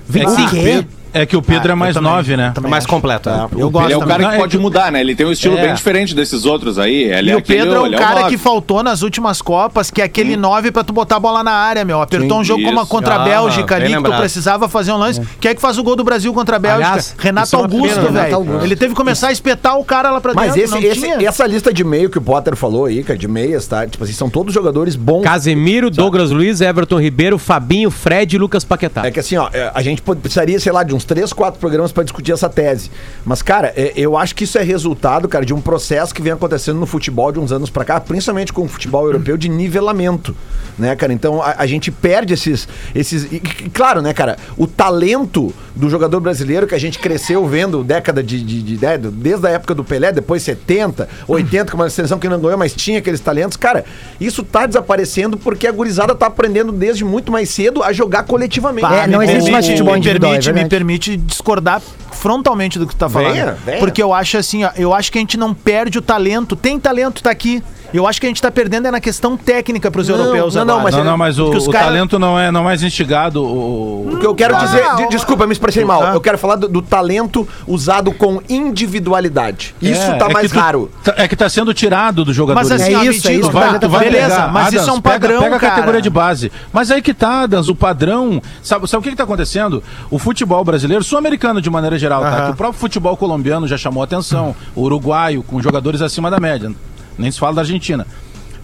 [0.09, 0.47] 25.
[0.47, 0.85] O quê?
[1.13, 2.11] É que o Pedro Ah, é mais também.
[2.11, 2.53] nove, né?
[2.55, 3.29] É mais completo.
[3.29, 3.47] é.
[3.57, 4.17] Eu gosto Ele é o também.
[4.17, 4.99] cara que é pode mudar, né?
[5.01, 5.61] Ele tem um estilo É.
[5.67, 7.03] bem diferente desses outros aí.
[7.03, 8.29] Ele E é o aquele- Pedro é ele o cara nove.
[8.31, 11.51] que faltou nas últimas Copas, que é aquele 9 pra tu botar a bola na
[11.51, 12.01] área, meu.
[12.01, 14.91] Apertou Sim, um jogo como a contra a Ah, Bélgica ali, que tu precisava fazer
[14.91, 15.21] um lance.
[15.39, 16.87] Quem é que faz o gol do Brasil contra a Bélgica?
[16.87, 18.23] Aliás, Renato é Augusto, né?
[18.29, 18.63] Velho.
[18.63, 21.01] Ele teve que começar a espetar o cara lá pra Mas dentro, esse, não esse-
[21.01, 21.27] tinha.
[21.29, 23.85] essa lista de meio que o Potter falou aí, cara, de meias, tá?
[23.85, 25.23] Tipo assim, são todos jogadores bons.
[25.23, 29.05] Casemiro, Douglas Luiz, Everton Ribeiro, Fabinho, Fred e Lucas Paquetá.
[29.05, 31.91] É que assim, ó, é, a gente precisaria, sei lá, de uns três, quatro programas
[31.91, 32.89] pra discutir essa tese.
[33.25, 36.31] Mas, cara, é, eu acho que isso é resultado, cara, de um processo que vem
[36.33, 40.35] acontecendo no futebol de uns anos pra cá, principalmente com o futebol europeu, de nivelamento,
[40.79, 41.11] né, cara?
[41.13, 42.67] Então a, a gente perde esses.
[42.95, 47.45] esses e, e, claro, né, cara, o talento do jogador brasileiro que a gente cresceu
[47.45, 48.41] vendo década de.
[48.41, 52.17] de, de- né, do- desde a época do Pelé, depois 70, 80, com uma seleção
[52.19, 53.57] que não ganhou, mas tinha aqueles talentos.
[53.57, 53.83] Cara,
[54.19, 58.85] isso tá desaparecendo porque a gurizada tá aprendendo desde muito mais cedo a jogar coletivamente.
[58.87, 60.69] É, não me existe mais permite- futebol me individual, é permite, me verdade.
[60.93, 63.33] Permite discordar frontalmente do que tu tá falando.
[63.33, 63.79] Venha, venha.
[63.79, 66.55] Porque eu acho assim, ó, eu acho que a gente não perde o talento.
[66.55, 67.63] Tem talento, tá aqui.
[67.93, 70.65] Eu acho que a gente tá perdendo é na questão técnica pros Não, europeus não,
[70.65, 70.83] não, agora.
[70.83, 73.43] mas Não, não, mas o, o cara- talento não é, não é mais instigado.
[73.43, 74.95] O, O que eu quero Ah, dizer, não.
[74.95, 76.03] de- desculpa, eu me expressei mal.
[76.03, 76.13] Ah.
[76.13, 79.75] Eu quero falar do, do talento usado com individualidade.
[79.81, 80.91] Isso É, tá é mais que tu- raro.
[81.03, 82.59] tá- é que tá sendo tirado do jogador.
[82.59, 84.93] Mas assim, É isso, é isso vai, tu vai beleza, pegar, mas Adams, isso é
[84.93, 85.71] um pega- padrão, Pega, a cara.
[85.75, 86.51] categoria de base.
[86.71, 88.41] Mas aí que tá, Adams, o padrão...
[88.61, 89.83] Sabe, sabe o que que tá acontecendo?
[90.09, 92.29] O futebol brasileiro, sul-americano de maneira geral, tá?
[92.29, 92.45] Aham.
[92.47, 94.55] Que o próprio futebol colombiano já chamou atenção.
[94.75, 96.71] O uruguaio, com jogadores acima da média.
[97.17, 98.07] Nem se fala da Argentina.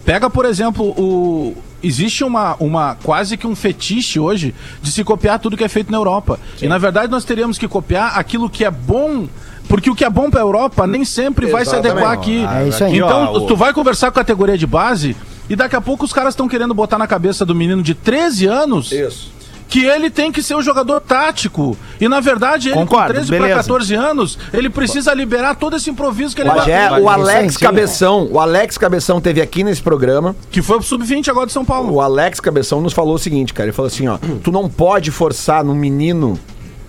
[0.04, 1.56] Pega, por exemplo, o...
[1.82, 5.90] Existe uma, uma quase que um fetiche hoje de se copiar tudo que é feito
[5.90, 6.38] na Europa.
[6.60, 9.26] E na verdade nós teríamos que copiar aquilo que é bom,
[9.66, 11.92] porque o que é bom para a Europa nem sempre vai se Exatamente.
[11.92, 12.44] adequar aqui.
[12.44, 12.98] É isso aí.
[12.98, 15.16] Então, tu vai conversar com a categoria de base
[15.48, 18.46] e daqui a pouco os caras estão querendo botar na cabeça do menino de 13
[18.46, 19.32] anos Isso.
[19.70, 21.78] Que ele tem que ser o jogador tático.
[22.00, 23.60] E na verdade, ele Concordo, com 13 para beleza.
[23.60, 27.56] 14 anos, ele precisa liberar todo esse improviso que ele vai o Alex.
[27.56, 30.34] Cabeção, o Alex Cabeção teve aqui nesse programa.
[30.50, 31.94] que foi pro sub-20 agora de São Paulo.
[31.94, 33.68] O Alex Cabeção nos falou o seguinte, cara.
[33.68, 36.38] Ele falou assim, ó, tu não pode forçar no menino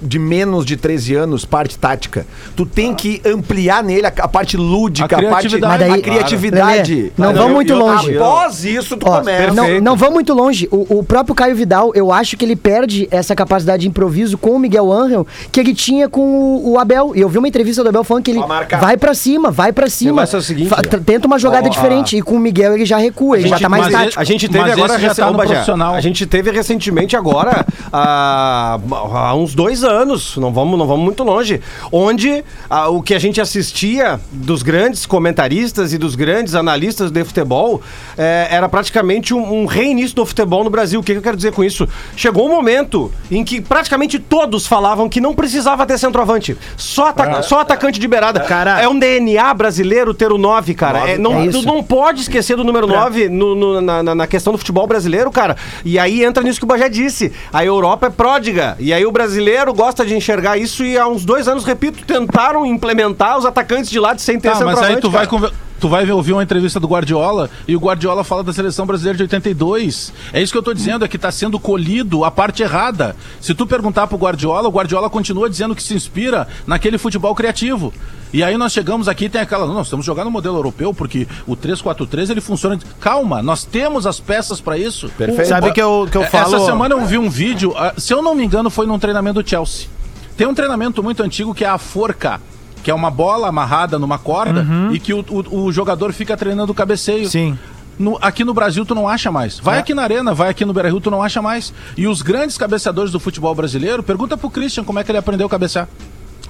[0.01, 2.25] de menos de 13 anos, parte tática.
[2.55, 6.93] Tu tem que ampliar nele a, a parte lúdica, A a, parte daí- a criatividade.
[6.95, 7.39] Lelê, não Tá?
[7.39, 8.17] vamos muito outra- longe.
[8.17, 9.53] Após isso, tu Ó, começa.
[9.53, 10.67] não, não vamos muito longe.
[10.71, 14.51] O, o próprio Caio Vidal, eu acho que ele perde essa capacidade de improviso com
[14.51, 17.11] o Miguel Angel que ele tinha com o, o Abel.
[17.15, 18.41] E eu vi uma entrevista do Abel falando que ele
[18.79, 20.23] vai pra cima, vai pra cima.
[20.23, 20.71] é o seguinte,
[21.05, 22.17] tenta uma jogada Ó, diferente.
[22.17, 24.19] E com o Miguel ele já recua, ele já tá mais tático.
[24.19, 25.93] A gente teve Mas agora já tá profissional.
[25.93, 28.79] A gente teve recentemente agora há,
[29.13, 29.90] há uns dois anos,
[30.37, 35.05] não vamos, não vamos muito longe, onde ah, o que a gente assistia dos grandes
[35.05, 37.81] comentaristas e dos grandes analistas de futebol
[38.17, 40.99] eh, era praticamente um, um reinício do futebol no Brasil.
[40.99, 41.87] O que, que eu quero dizer com isso?
[42.15, 47.41] Chegou um momento em que praticamente todos falavam que não precisava ter centroavante, só, ata-
[47.43, 48.39] só atacante de beirada.
[48.41, 51.11] Cara- é um DNA brasileiro ter o 9, cara.
[51.11, 54.27] É, não, É tu não pode esquecer do número 9 no- no- na, na- na
[54.27, 55.55] questão do futebol brasileiro, cara.
[55.85, 57.31] E aí entra nisso que o Bajé disse.
[57.51, 58.75] A Europa é pródiga.
[58.79, 62.63] E aí o brasileiro gosta de enxergar isso e há uns dois anos, repito, tentaram
[62.65, 65.29] implementar os atacantes de lado sem ter Tá, mas centroavante, aí tu vai, cara.
[65.29, 69.17] conver- tu vai ouvir uma entrevista do Guardiola e o Guardiola fala da seleção brasileira
[69.17, 70.13] de 82.
[70.31, 73.15] É isso que eu tô dizendo, é que tá sendo colhido a parte errada.
[73.41, 77.91] Se tu perguntar pro Guardiola, o Guardiola continua dizendo que se inspira naquele futebol criativo.
[78.31, 80.93] E aí nós chegamos aqui e tem aquela, não, nós estamos jogando no modelo europeu
[80.93, 82.79] porque o 3-4-3 ele funciona.
[82.99, 85.09] Calma, nós temos as peças para isso.
[85.17, 85.49] Perfeito.
[85.49, 86.55] Sabe que eu, que eu É, falo...
[86.55, 89.41] Essa semana eu vi um vídeo, ah, se eu não me engano, foi num treinamento
[89.41, 89.87] do Chelsea.
[90.37, 92.39] Tem um treinamento muito antigo que é a forca,
[92.83, 96.71] que é uma bola amarrada numa corda e que o, o- o jogador fica treinando
[96.71, 97.27] o cabeceio.
[97.29, 97.57] Sim.
[97.99, 99.59] No- aqui no Brasil tu não acha mais.
[99.59, 101.71] Vai aqui na Arena, vai aqui no Beira-Rio, tu não acha mais.
[101.95, 105.45] E os grandes cabeceadores do futebol brasileiro, pergunta pro Christian como é que ele aprendeu
[105.45, 105.87] a cabecear.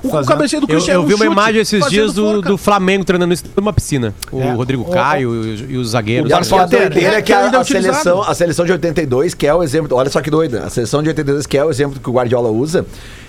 [0.03, 2.23] O, o cabeceio do Eu, Christian eu é um vi uma imagem esses dias do,
[2.33, 2.49] forca.
[2.49, 4.15] do Flamengo treinando isso numa piscina.
[4.31, 4.51] O É.
[4.51, 6.27] Rodrigo O- Caio e, os- e os zagueiros.
[6.29, 9.35] E a Barcelona- foda doideira é que a, é a seleção, a seleção de 82,
[9.35, 9.95] que é o exemplo.
[9.95, 10.63] Olha só que doida.
[10.63, 12.83] A seleção de 82, que é o exemplo que o Guardiola usa.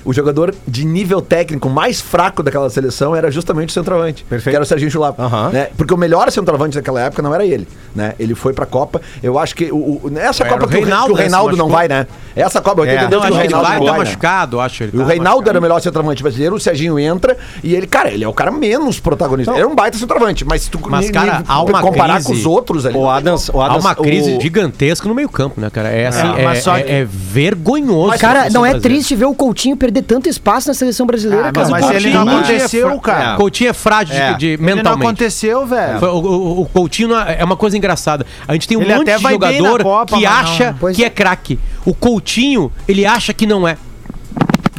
[0.05, 4.25] O jogador de nível técnico mais fraco daquela seleção era justamente o centroavante.
[4.29, 4.53] Perfeito.
[4.53, 5.23] Que era o Serginho Chulapa.
[5.23, 5.51] Aham.
[5.51, 5.69] Né?
[5.77, 7.67] Porque o melhor centroavante daquela época não era ele.
[7.95, 8.15] Né?
[8.19, 9.01] Ele foi pra Copa.
[9.23, 9.71] Eu acho que.
[9.71, 12.07] O, o- essa Era Copa o que Reinaldo, que o né, Reinaldo não vai, né?
[12.35, 13.99] Essa Copa, 82, Não, acho o que ele vai, não tá né?
[13.99, 14.83] machucado, acho.
[14.85, 15.49] Ele O tá Reinaldo machucado.
[15.51, 18.51] era o melhor centroavante brasileiro, o Serginho entra e ele, cara, ele é o cara
[18.51, 19.53] menos protagonista.
[19.53, 22.33] ele era um baita centroavante, mas se tu Mas, cara, há uma comparar crise- com
[22.33, 22.97] os outros ali.
[22.97, 25.91] O Adams, o Há Adams, uma crise o- gigantesca no meio-campo, né, cara?
[25.91, 28.19] É assim, É, é, é- é vergonhoso.
[28.19, 31.68] Cara, não é triste ver o Coutinho perder tanto espaço na seleção brasileira, Ah, cara.
[31.68, 33.35] mas, o ele não aconteceu, é cara.
[33.35, 34.35] O Coutinho é frágil de- É.
[34.35, 35.05] de, Ele não mentalmente.
[35.07, 35.98] aconteceu, velho.
[36.05, 38.24] O, o- o Coutinho não é é uma coisa engraçada.
[38.46, 41.02] A gente tem um Ele monte até de jogador Copa, que mas acha não- que
[41.02, 41.07] é.
[41.07, 41.59] é craque.
[41.85, 43.76] O Coutinho, ele acha que não é.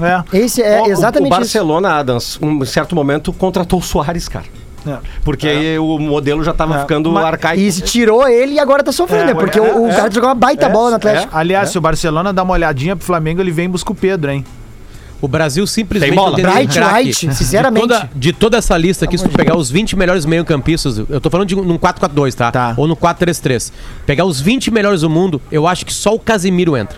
[0.01, 0.37] É.
[0.37, 1.39] Esse é o- exatamente o isso.
[1.39, 4.45] Barcelona, Adams, um certo momento contratou o Soares, cara.
[4.85, 4.97] É.
[5.23, 6.79] Porque aí o modelo já tava É.
[6.81, 7.61] ficando Mas- arcaico.
[7.61, 9.33] E tirou ele e agora tá sofrendo, É, né?
[9.33, 9.95] Porque é, o, o é.
[9.95, 11.29] cara jogou uma baita É, bola no Atlético.
[11.37, 14.29] Aliás, se o Barcelona dá uma olhadinha pro Flamengo, ele vem e busca o Pedro,
[14.31, 14.43] hein?
[15.23, 16.31] O Brasil simplesmente Tem bola.
[16.31, 17.07] não tem Bright craque.
[17.07, 17.87] White, sinceramente.
[17.87, 21.21] De toda, de toda essa lista aqui, se tu pegar os 20 melhores meio-campistas, eu
[21.21, 22.51] tô falando de um- num 4-4-2, tá?
[22.51, 22.73] Tá.
[22.75, 23.71] Ou no 4-3-3.
[24.05, 26.97] Pegar os 20 melhores do mundo, eu acho que só o Casemiro entra.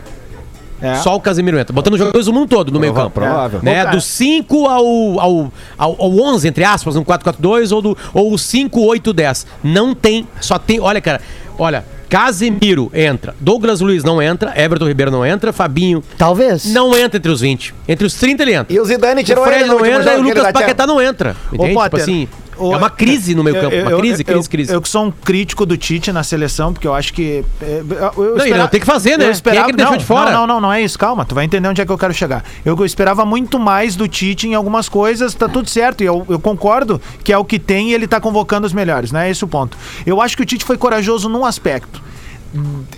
[0.82, 0.96] É.
[0.96, 1.72] Só o Casemiro entra.
[1.72, 3.12] Botando jogadores do mundo todo no meio-campo.
[3.12, 3.60] provável.
[3.62, 3.86] Né?
[3.86, 8.40] Do 5 ao, ao, ao, ao 11, entre aspas, no 4-4-2, ou, do, ou o
[8.40, 9.46] 5, 8, 10.
[9.64, 10.28] Não tem.
[10.42, 10.80] Só tem.
[10.80, 11.22] Olha, cara.
[11.60, 11.86] Olha.
[12.10, 13.36] Casemiro entra.
[13.39, 14.54] Douglas Luiz não entra.
[14.60, 15.52] Everton Ribeiro não entra.
[15.52, 16.65] Fabinho Talvez.
[16.65, 17.74] não entra entre os 20.
[17.88, 18.74] Entre os 30 ele entra.
[18.74, 21.36] E o Zidane tirou o Fred ele não entra e o Lucas Paquetá não entra.
[21.52, 21.70] Entende?
[21.70, 23.76] tipo Potter, assim, o- é uma crise no meio campo.
[23.76, 24.74] Eu- Uma eu- crise, eu- crise, crise.
[24.74, 27.44] Eu que sou um crítico do Tite na seleção, porque eu acho que.
[27.62, 27.82] é,
[28.18, 29.26] eu- Não, ele não tem que fazer, né?
[29.28, 30.32] eu esperava- Quem é que ele não, de fora?
[30.32, 30.98] Não, não, não, não é isso.
[30.98, 32.44] Calma, tu vai entender onde é que eu quero chegar.
[32.63, 36.02] Eu, eu esperava muito mais do Tite em algumas coisas, tá tudo certo.
[36.02, 39.12] E eu, eu concordo que é o que tem e ele tá convocando os melhores,
[39.12, 39.28] né?
[39.28, 39.78] É esse o ponto.
[40.06, 42.02] Eu acho que o Tite foi corajoso num aspecto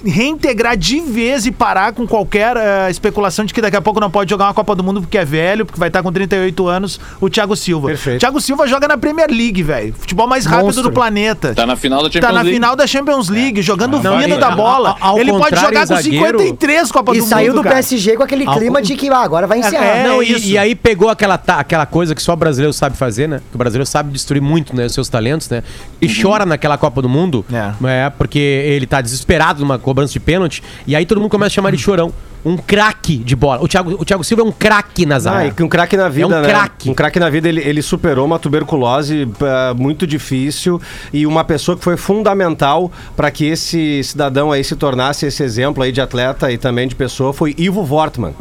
[0.06, 4.10] reintegrar de vez e parar com qualquer eh, especulação de que daqui a pouco não
[4.10, 7.00] pode jogar uma Copa do Mundo porque é velho, porque vai estar com 38 anos,
[7.20, 7.88] o Thiago Silva.
[7.88, 8.20] Perfeito.
[8.20, 9.94] Thiago Silva joga na Premier League, velho.
[9.98, 10.84] Futebol mais rápido Monstro.
[10.84, 11.54] do planeta.
[11.54, 12.54] Tá na final da Champions Tá na League.
[12.56, 14.96] final da Champions League, jogando Não, fino e- da a- bola.
[15.00, 17.76] a- ao Ele pode jogar com zagueiro- 53 Copa E do saiu Mundo, do cara.
[17.76, 19.86] PSG com aquele Ao- clima de que ah, agora vai encerrar.
[19.86, 20.48] É, não, e- isso.
[20.48, 23.42] e, aí pegou aquela, ta- aquela coisa que só o brasileiro sabe fazer, né?
[23.50, 24.86] Que o brasileiro sabe destruir muito, né?
[24.86, 25.64] Os seus talentos, né?
[26.02, 28.06] E chora naquela Copa do Mundo, É.
[28.06, 28.10] é.
[28.10, 31.70] porque ele tá desesperado numa cobrança de pênalti, e aí todo mundo começa a chamar
[31.70, 32.12] ele de chorão.
[32.46, 33.62] Um craque de bola.
[33.62, 35.52] O Thiago, o Thiago Silva é um craque na Ah, zaga.
[35.52, 36.48] que um craque na vida, É um né?
[36.48, 36.90] craque.
[36.90, 40.80] Um craque na vida, ele, ele superou uma tuberculose eh, muito difícil
[41.12, 45.84] e uma pessoa que foi fundamental para que esse cidadão aí se tornasse esse exemplo
[45.84, 48.34] aí de atleta e também de pessoa foi Ivo Wortmann.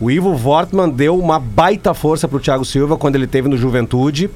[0.00, 4.30] O Ivo Wortmann deu uma baita força pro Thiago Silva quando ele teve no Juventude.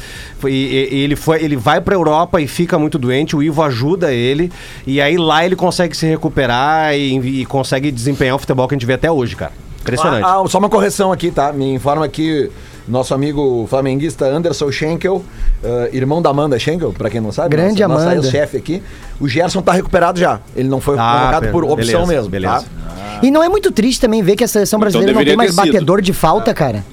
[0.44, 3.35] E, e- ele foi, ele vai pra Europa e fica muito doente.
[3.35, 4.53] O Ivo ajuda ele
[4.87, 8.77] e aí lá ele consegue se recuperar e, e consegue desempenhar o futebol que a
[8.77, 9.53] gente vê até hoje, cara.
[9.81, 10.24] Impressionante.
[10.24, 11.53] Ah, ah, só uma correção aqui, tá?
[11.53, 12.50] Me informa que
[12.87, 15.25] nosso amigo flamenguista Anderson Schenkel,
[15.62, 17.51] eh, irmão da Amanda Schenkel, pra quem não sabe.
[17.57, 18.27] Grande nossa, nossa Amanda.
[18.27, 18.83] ex-chefe aqui.
[19.20, 20.40] O Gerson tá recuperado já.
[20.55, 22.61] Ele não foi Ah, convocado por beleza, opção mesmo, beleza.
[22.61, 23.18] tá?
[23.23, 25.51] E não é muito triste também ver que a seleção Então brasileira não tem mais
[25.55, 25.64] sido.
[25.64, 26.85] batedor de falta, cara.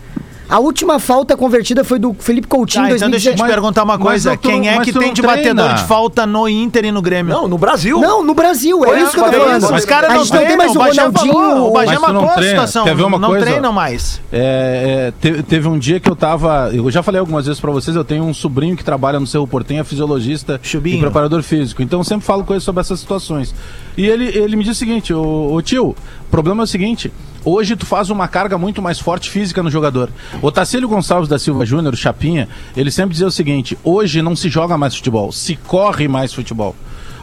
[0.51, 3.53] A última falta convertida foi do Felipe Coutinho em Ah, então deixa eu te 2017.
[3.53, 4.31] perguntar uma Mas coisa.
[4.35, 5.37] tu- Quem é que tem de treina.
[5.63, 7.33] batedor de falta no Inter e no Grêmio?
[7.33, 7.97] Não, no Brasil.
[8.01, 9.61] Não, no Brasil, é isso que eu tô falando.
[9.71, 11.33] Mas os caras a não gente não tem mais o o Ronaldinho.
[11.33, 12.49] falou, o Bagé matou a treina.
[12.49, 12.83] situação.
[12.83, 13.45] Quer ver uma não coisa?
[13.45, 14.19] treinam mais.
[14.29, 16.69] É, é, te- teve um dia que eu tava.
[16.73, 19.47] Eu já falei algumas vezes pra vocês, eu tenho um sobrinho que trabalha no Cerro
[19.47, 20.97] Portem, é fisiologista Chubinho.
[20.97, 21.81] e preparador físico.
[21.81, 23.55] Então eu sempre falo com ele sobre essas situações.
[23.97, 25.95] E ele, ele me disse o seguinte: ô, ô tio, o
[26.29, 27.09] problema é o seguinte.
[27.43, 30.11] Hoje tu faz uma carga muito mais forte física no jogador.
[30.43, 34.47] O Tacílio Gonçalves da Silva Júnior, Chapinha, ele sempre dizia o seguinte: hoje não se
[34.47, 36.75] joga mais futebol, se corre mais futebol.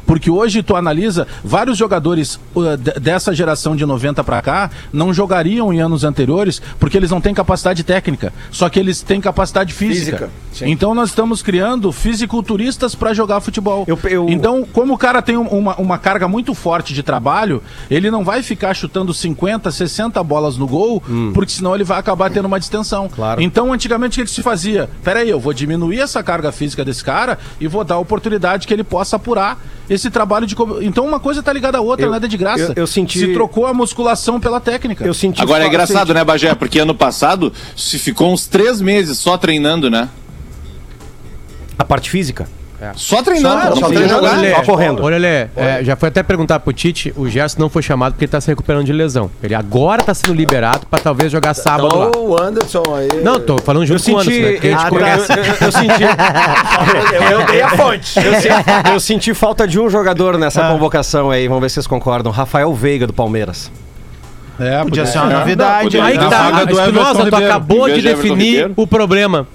[0.08, 5.12] Porque hoje tu analisa vários jogadores uh, de- dessa geração de 90 pra cá não
[5.12, 9.72] jogariam em anos anteriores porque eles não têm capacidade técnica, só que eles têm capacidade
[9.74, 10.30] física.
[10.50, 13.84] Física, então nós estamos criando fisiculturistas pra jogar futebol.
[13.86, 17.62] Eu- eu- Então, como o cara tem um- uma, uma carga muito forte de trabalho,
[17.90, 21.02] ele não vai ficar chutando 50, 60 bolas no gol,
[21.34, 23.08] porque senão ele vai acabar tendo uma distensão.
[23.14, 23.42] Claro.
[23.42, 24.88] Então, antigamente o que se fazia?
[25.04, 28.72] Peraí, eu vou diminuir essa carga física desse cara e vou dar a oportunidade que
[28.72, 29.58] ele possa apurar
[29.88, 30.54] esse trabalho de.
[30.82, 32.72] Então, uma coisa tá ligada à outra, Eu- nada é de graça.
[32.76, 35.04] eu- eu senti- Se trocou a musculação pela técnica.
[35.04, 36.54] Eu senti Agora é engraçado, né, Bagé?
[36.54, 40.08] Porque ano passado se ficou uns três meses só treinando, né?
[41.78, 42.48] A parte física.
[42.94, 44.08] Só treinando, Só- não só treinando.
[44.14, 44.38] jogar.
[44.38, 45.02] Olha, Só correndo.
[45.02, 48.24] Olha, Lê, é, já foi até perguntar pro Tite, o Gerson não foi chamado porque
[48.26, 49.28] ele tá se recuperando de lesão.
[49.42, 52.06] Ele agora tá sendo liberado pra talvez jogar sábado lá.
[52.08, 53.20] Então o Anderson aí.
[53.22, 54.38] Não, tô falando Eu junto com o senti.
[54.38, 54.60] Anderson, né?
[54.60, 55.32] Que a gente eu, conhece.
[55.32, 56.02] eu- eu senti.
[57.32, 58.18] eu, eu dei a fonte.
[58.18, 58.48] Eu, se-
[58.92, 61.48] eu senti falta de um jogador nessa convocação aí.
[61.48, 62.30] Vamos ver se vocês concordam.
[62.30, 63.70] Rafael Veiga do Palmeiras.
[64.60, 65.36] É, Podia ser uma é.
[65.38, 65.84] novidade.
[65.84, 69.46] podia- Aí que tá, Espinosa, tu acabou de definir o problema.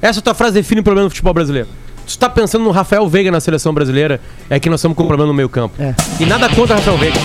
[0.00, 1.68] Essa tua frase define o problema do futebol brasileiro.
[2.08, 4.18] Tu tá pensando no Rafael Veiga na seleção brasileira,
[4.48, 5.74] é que nós estamos com um problema no meio campo.
[5.78, 5.94] É.
[6.18, 7.18] E nada contra o Rafael Veiga.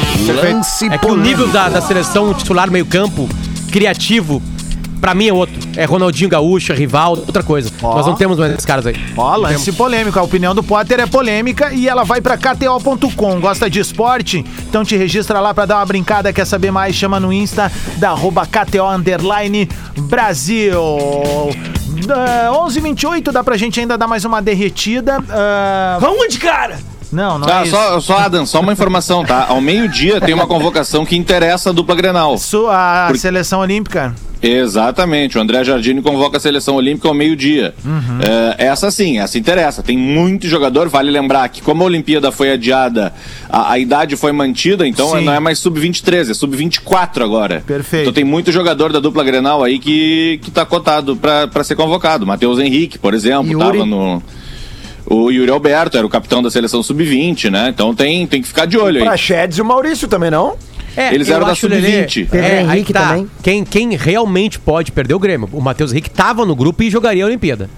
[0.92, 3.30] É que o nível da, da seleção titular meio campo,
[3.72, 4.42] criativo,
[5.00, 5.56] pra mim é outro.
[5.78, 7.72] É Ronaldinho Gaúcho, Rivaldo, outra coisa.
[7.82, 8.96] Nós não temos mais esses caras aí.
[9.18, 10.20] Ó, lance polêmico.
[10.20, 13.40] A opinião do Potter é polêmica e ela vai pra KTO.com.
[13.40, 14.46] Gosta de esporte?
[14.70, 16.32] Então te registra lá pra dar uma brincada.
[16.32, 16.96] Quer saber mais?
[16.96, 19.68] Chama no Insta da arroba KTO Underline
[19.98, 20.82] Brasil.
[22.06, 25.20] Uh, 11h28, dá pra gente ainda dar mais uma derretida.
[25.20, 26.80] Uh, Aonde, cara?
[27.14, 27.72] Não, não Tá, é isso.
[27.72, 29.46] só, só, Adam, só uma informação, tá?
[29.48, 32.38] Ao meio-dia tem uma convocação que interessa a dupla Grenal.
[32.38, 34.14] Su- a seleção olímpica.
[34.42, 37.74] Exatamente, o André Jardine convoca a seleção olímpica ao meio-dia.
[38.58, 39.82] É, essa sim, essa interessa.
[39.82, 43.14] Tem muito jogador, vale lembrar que como a Olimpíada foi adiada,
[43.50, 45.24] a, a idade foi mantida, então Sim.
[45.24, 47.64] não é mais sub-23, é sub-24 agora.
[47.66, 48.02] Perfeito.
[48.04, 51.76] Então tem muito jogador da dupla Grenal aí que, que tá cotado pra, pra ser
[51.76, 52.26] convocado.
[52.26, 53.64] Matheus Henrique, por exemplo, Yuri.
[53.78, 54.22] tava no...
[55.14, 57.70] O Yuri Alberto era o capitão da seleção sub-20, né?
[57.70, 59.04] Então tem, tem que ficar de olho aí.
[59.06, 60.56] Pra Chedes e o Maurício também, não?
[60.96, 62.30] É, Eles eu eram da acho, Lelê, sub-20.
[62.30, 63.08] Pedro é, aí Henrique que tá.
[63.10, 63.30] também.
[63.42, 65.50] Quem, quem realmente pode perder o Grêmio?
[65.52, 67.70] O Matheus Henrique tava no grupo e jogaria a Olimpíada.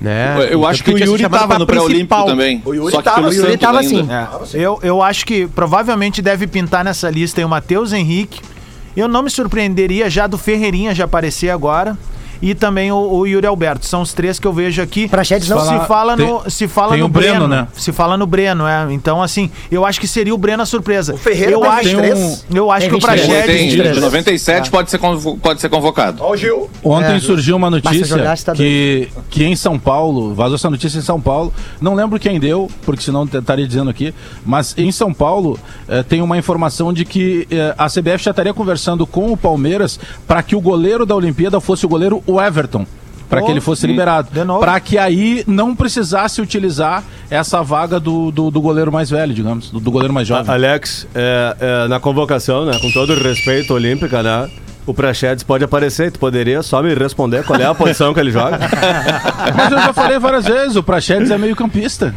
[0.00, 0.34] Né?
[0.38, 2.26] Eu Então, acho que o Yuri chamado tava pra no pré-olímpico principal.
[2.26, 2.62] também.
[2.64, 4.08] O Yuri Só que tava, pelo o Yuri tava assim.
[4.10, 8.40] É, eu, eu acho que provavelmente deve pintar nessa lista aí o Matheus Henrique.
[8.96, 11.98] Eu não me surpreenderia já do Ferreirinha já aparecer agora.
[12.42, 13.86] E também o, o Yuri Alberto.
[13.86, 15.08] São os três que eu vejo aqui.
[15.08, 15.60] Praxedes não.
[15.60, 17.68] Se fala Tem- no, se fala tem no o Breno, né?
[17.74, 18.92] Se fala no Breno, é.
[18.92, 21.14] Então, assim, eu acho que seria o Breno a surpresa.
[21.14, 22.46] O Ferreira eu acho, 23?
[22.54, 23.26] eu acho Tem que o 23.
[23.26, 23.46] Praxedes...
[23.46, 23.94] Tem, de, 23.
[23.96, 24.98] de 97 pode, ser
[25.42, 26.22] pode ser convocado.
[26.22, 26.70] Ó o Gil.
[26.82, 27.20] Ontem É.
[27.20, 31.52] surgiu uma notícia tá que, que em São Paulo, vazou essa notícia em São Paulo,
[31.80, 36.22] não lembro quem deu, porque senão estaria dizendo aqui, mas em São Paulo eh, tem
[36.22, 40.54] uma informação de que eh, a CBF já estaria conversando com o Palmeiras para que
[40.56, 42.86] o goleiro da Olimpíada fosse o goleiro o Everton.
[43.28, 44.28] Para que ele fosse liberado.
[44.58, 49.70] Para que aí não precisasse utilizar essa vaga do, do, do goleiro mais velho, digamos,
[49.70, 50.52] do, do goleiro mais jovem.
[50.52, 54.50] Alex, é, é, na convocação, né, com todo o respeito olímpica, né,
[54.86, 58.20] o Prachedes pode aparecer e tu poderia só me responder qual é a posição que
[58.20, 58.58] ele joga?
[59.54, 62.14] Mas eu já falei várias vezes, o Praxedes é meio campista.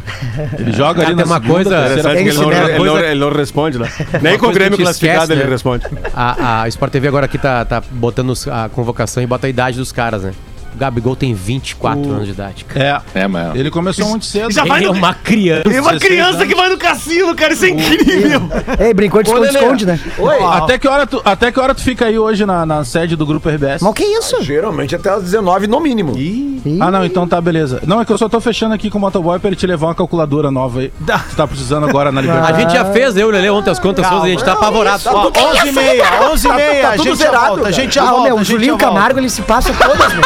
[0.57, 3.05] Ele joga ali Cara, na tem uma segunda, coisa- terceira ele não, ele, não, coisa-
[3.07, 3.89] ele não responde, né?
[4.21, 5.49] Nem com o Grêmio classificado esquece, ele né?
[5.49, 5.85] responde.
[6.13, 9.77] A, a Sport TV agora aqui tá, tá botando a convocação e bota a idade
[9.77, 10.31] dos caras, né?
[10.73, 12.65] O Gabigol tem 24 O- anos de idade.
[12.65, 13.03] cara.
[13.15, 13.21] É.
[13.21, 13.55] É, mas.
[13.55, 14.51] Ele começou muito cedo.
[14.51, 15.63] Já vai Ele é no- uma criança.
[15.63, 16.47] Tem uma 16 criança anos.
[16.47, 18.41] que vai no cassino, cara, isso é incrível.
[18.79, 19.99] Ei, brincou de esconde-esconde, né?
[20.17, 20.43] Oi.
[20.43, 23.25] Até que, hora tu, até que hora tu fica aí hoje na, na sede do
[23.25, 23.81] Grupo RBS?
[23.81, 24.41] Mas o que é isso?
[24.43, 26.17] Geralmente até as 19 no mínimo.
[26.17, 27.81] Ih, Ah, não, então tá, beleza.
[27.85, 29.87] Não, é que eu só tô fechando aqui com o motoboy pra ele te levar
[29.87, 30.91] uma calculadora nova aí.
[31.29, 32.57] Tu tá precisando agora na A Libertadores.
[32.61, 34.53] gente já fez, eu e o Lele, ontem as contas suas e a gente tá
[34.53, 35.03] apavorado.
[35.07, 37.95] Ó, 11 e meia, 11 e meia, Tá a gente já zerado, volta, a gente
[37.95, 38.29] já Ah, volta.
[38.31, 38.77] a o Julinho.
[38.77, 40.23] Camargo, ele se passa todas, meu.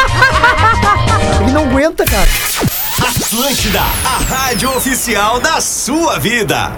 [1.48, 2.28] Ele não aguenta, cara.
[3.08, 6.72] Atlântida, a rádio oficial da sua vida.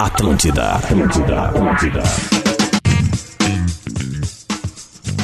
[0.00, 2.47] Atlântida, Atlântida, Atlântida.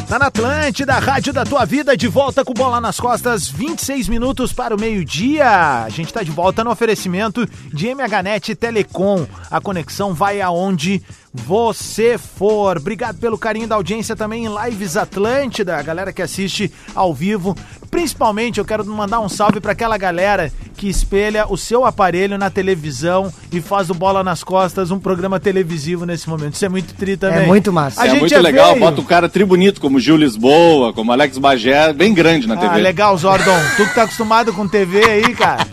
[0.08, 4.52] Tá na Atlântida, Rádio da Tua Vida, de volta com bola nas costas, 26 minutos
[4.52, 5.82] para o meio-dia.
[5.82, 9.26] A gente tá de volta no oferecimento de MHNet Telecom.
[9.50, 12.76] A conexão vai aonde você for.
[12.76, 17.56] Obrigado pelo carinho da audiência também em Lives Atlântida, a galera que assiste ao vivo.
[17.94, 22.50] Principalmente eu quero mandar um salve para aquela galera que espelha o seu aparelho na
[22.50, 26.54] televisão e faz do Bola nas Costas um programa televisivo nesse momento.
[26.54, 27.46] Isso é muito tri também.
[27.46, 28.02] muito massa.
[28.02, 31.38] A é gente muito legal, veio- bota um cara tribunito como Gil Lisboa, como Alex
[31.38, 32.80] Bagé, bem grande na Ah, TV.
[32.80, 33.56] legal, Zordon.
[33.76, 35.64] Tu que tá acostumado com TV aí, cara.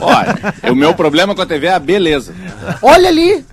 [0.00, 2.32] Olha, o meu problema com a TV é a beleza.
[2.80, 3.44] Olha ali.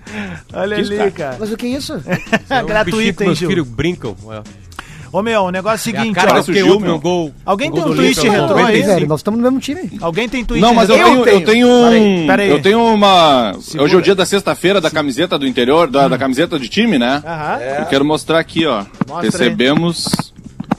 [0.52, 1.10] Olha Isso, ali, cara.
[1.10, 1.36] cara.
[1.40, 1.94] Mas o que é isso?
[2.48, 3.48] É um que Gratuito, hein, meus Gil?
[3.50, 4.16] filhos brincam.
[4.30, 4.67] É
[5.12, 6.36] Ô, meu, o negócio é o a seguinte, cara ó.
[6.36, 6.98] outro meu.
[6.98, 7.32] gol.
[7.44, 8.62] Alguém tem um Lincoln, retrô aí?
[8.62, 8.86] 95.
[8.86, 9.98] Velho, nós estamos no mesmo time.
[10.00, 11.82] Alguém tem tweet Não, mas eu tenho, eu tenho um.
[11.84, 12.50] Peraí, peraí.
[12.50, 13.54] Eu tenho uma.
[13.60, 13.84] Segura.
[13.84, 16.98] Hoje é o dia da sexta-feira da camiseta do interior, da, da camiseta de time,
[16.98, 17.22] né?
[17.24, 17.58] Aham.
[17.80, 18.84] Eu quero mostrar aqui, ó.
[19.06, 20.32] Mostra Recebemos.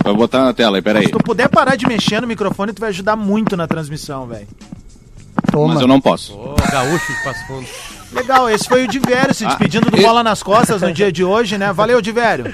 [0.03, 1.05] Vou botar na tela aí, peraí.
[1.05, 4.47] Se tu puder parar de mexer no microfone, tu vai ajudar muito na transmissão, velho.
[5.51, 5.73] Toma.
[5.73, 6.33] Mas eu não posso.
[6.33, 7.65] Ô, gaúcho de Passo Fundo.
[8.11, 11.11] Legal, esse foi o Divério se Ah, despedindo do e- Bola nas Costas no dia
[11.11, 11.71] de hoje, né?
[11.71, 12.53] Valeu, Divério.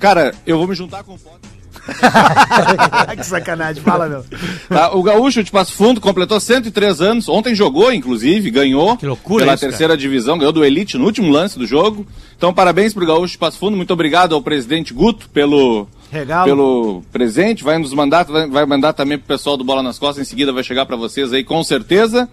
[0.00, 1.50] Cara, eu vou me juntar com o Potter.
[3.16, 4.24] que sacanagem, fala, meu.
[4.68, 7.28] Tá, o Gaúcho de Passo Fundo completou 103 anos.
[7.28, 9.70] Ontem jogou, inclusive, ganhou Que loucura pela isso, cara.
[9.70, 12.06] terceira divisão, ganhou do Elite no último lance do jogo.
[12.36, 13.76] Então, parabéns pro Gaúcho de Passo Fundo.
[13.76, 16.44] Muito obrigado ao presidente Guto pelo, Regalo.
[16.44, 17.62] pelo presente.
[17.62, 20.26] Vai nos mandar, vai, vai mandar também pro pessoal do Bola nas Costas.
[20.26, 22.28] Em seguida vai chegar para vocês aí, com certeza.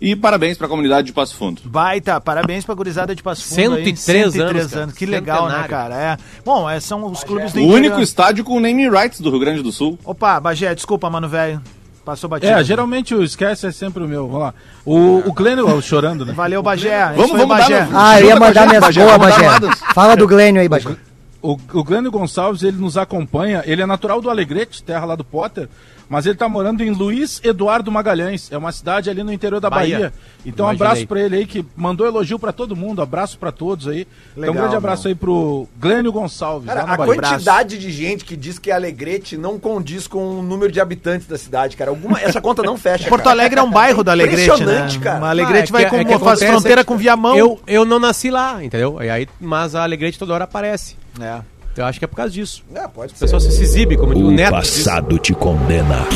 [0.00, 1.60] E parabéns pra comunidade de Passo Fundo.
[1.64, 3.94] Baita, parabéns pra gurizada de Passo Fundo aí.
[3.96, 4.86] 103 anos, cara.
[4.92, 5.70] Que legal, né, Centenário.
[5.70, 5.94] cara?
[5.94, 6.16] É.
[6.42, 7.76] Bom, é, são os clubes do O interior.
[7.76, 9.98] único estádio com name rights do Rio Grande do Sul.
[10.02, 11.60] Opa, Bagé, desculpa, mano, velho.
[12.02, 12.50] Passou batido.
[12.50, 14.26] É, geralmente o esquece é sempre o meu.
[14.26, 14.54] Vamos lá.
[14.86, 16.32] O, o Glênio, ó, chorando, né?
[16.34, 17.12] Valeu, Bagé.
[17.14, 17.86] Vamos, vamos Bagé.
[17.92, 19.76] Ah, eu ia a mandar minhas Bagé, boas, dar Bagé.
[19.94, 20.96] Fala do Glênio aí, Bagé.
[21.42, 23.62] O, o Glênio Gonçalves, ele nos acompanha.
[23.66, 25.68] Ele é natural do Alegrete, terra lá do Potter.
[26.10, 28.50] Mas ele tá morando em Luiz Eduardo Magalhães.
[28.50, 29.96] É uma cidade ali no interior da Bahia.
[29.96, 30.12] Bahia.
[30.44, 33.00] Então, um abraço pra ele aí, que mandou elogio pra todo mundo.
[33.00, 34.08] Abraço pra todos aí.
[34.32, 36.66] então, Legal, um grande abraço aí pro Glênio Gonçalves.
[36.66, 37.14] Cara, lá na a Bahia.
[37.14, 41.38] quantidade de gente que diz que Alegrete não condiz com o número de habitantes da
[41.38, 41.90] cidade, cara.
[41.92, 43.08] Alguma, essa conta não fecha.
[43.08, 43.36] Porto cara.
[43.36, 44.54] Alegre é um bairro do Alegrete, né?
[44.54, 45.20] Impressionante, cara.
[45.22, 46.96] O Alegrete Ah, vai é que- com, é que faz acontece fronteira é que com
[46.96, 47.36] Viamão.
[47.36, 49.00] Eu, eu não nasci lá, entendeu?
[49.00, 50.96] E aí, mas a Alegrete toda hora aparece.
[51.20, 51.38] É.
[51.76, 52.62] Eu acho que é por causa disso.
[52.74, 53.24] É, pode O ser.
[53.24, 54.60] pessoal se exibe, como o O neto.
[54.60, 54.84] diz.
[54.84, 56.06] passado te condena.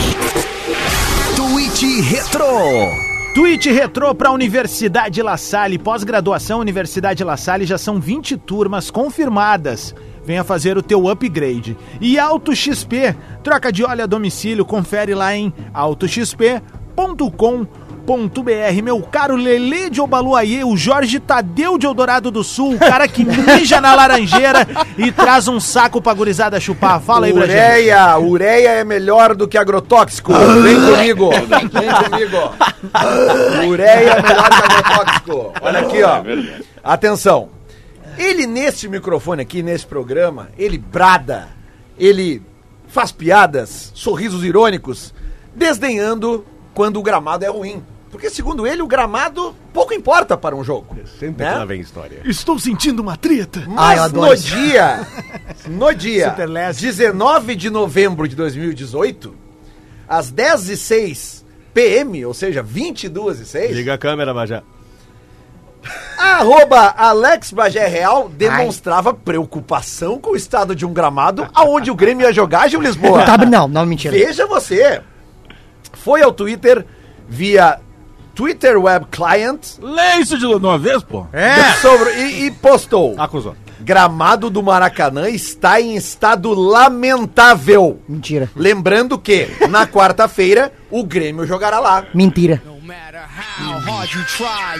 [1.37, 2.45] Tweet Retro.
[3.35, 5.79] Tweet retrô para a Universidade La Salle.
[5.79, 9.95] Pós-graduação Universidade La Salle já são 20 turmas confirmadas.
[10.25, 11.77] Venha fazer o teu upgrade.
[12.01, 17.84] E Auto XP, troca de óleo a domicílio, confere lá em autoxp.com.br.
[18.83, 23.25] Meu caro Lele de Obaluayê, o Jorge Tadeu de Eldorado do Sul, o cara que
[23.25, 24.67] mija na laranjeira
[24.99, 27.01] e traz um saco pra gurizada chupar.
[27.01, 27.43] Fala aí gente.
[27.43, 30.33] Ureia, ureia é melhor do que agrotóxico.
[30.63, 31.31] Vem comigo.
[31.31, 32.37] Vem comigo.
[33.69, 35.53] Ureia é melhor que agrotóxico.
[35.63, 36.23] Olha aqui, ó.
[36.83, 37.49] Atenção.
[38.19, 41.49] Ele nesse microfone aqui, nesse programa, ele brada,
[41.99, 42.43] ele
[42.87, 45.13] faz piadas, sorrisos irônicos,
[45.55, 47.83] desdenhando quando o gramado é ruim.
[48.15, 50.97] Porque, segundo ele, o gramado pouco importa para um jogo.
[51.19, 51.51] Sempre né?
[51.53, 52.21] que lá vem história.
[52.25, 53.65] Estou sentindo uma treta.
[53.67, 55.07] Mas Ah, no dia,
[55.67, 56.81] no dia Super leste.
[56.81, 59.35] 19 de novembro de 2018,
[60.09, 64.63] às 10 e 06 PM, ou seja, 22 e 6, Liga a câmera, Bajá.
[66.17, 72.29] arroba Alex Bagé Real demonstrava preocupação com o estado de um gramado aonde o Grêmio
[72.29, 73.25] ia jogar, Gil Lisboa.
[73.25, 74.17] Tá, não, não, mentira.
[74.17, 75.03] Veja você.
[75.95, 76.87] Foi ao Twitter
[77.29, 77.81] via
[78.35, 81.27] Twitter Web Client Lê isso de uma vez, pô.
[81.33, 81.73] É.
[81.81, 83.15] sobre, e, e postou.
[83.19, 83.55] Acusou.
[83.81, 88.01] Gramado do Maracanã está em estado lamentável.
[88.09, 88.51] Mentira.
[88.57, 92.07] Lembrando que, na quarta-feira, o Grêmio jogará lá.
[92.15, 92.63] Mentira.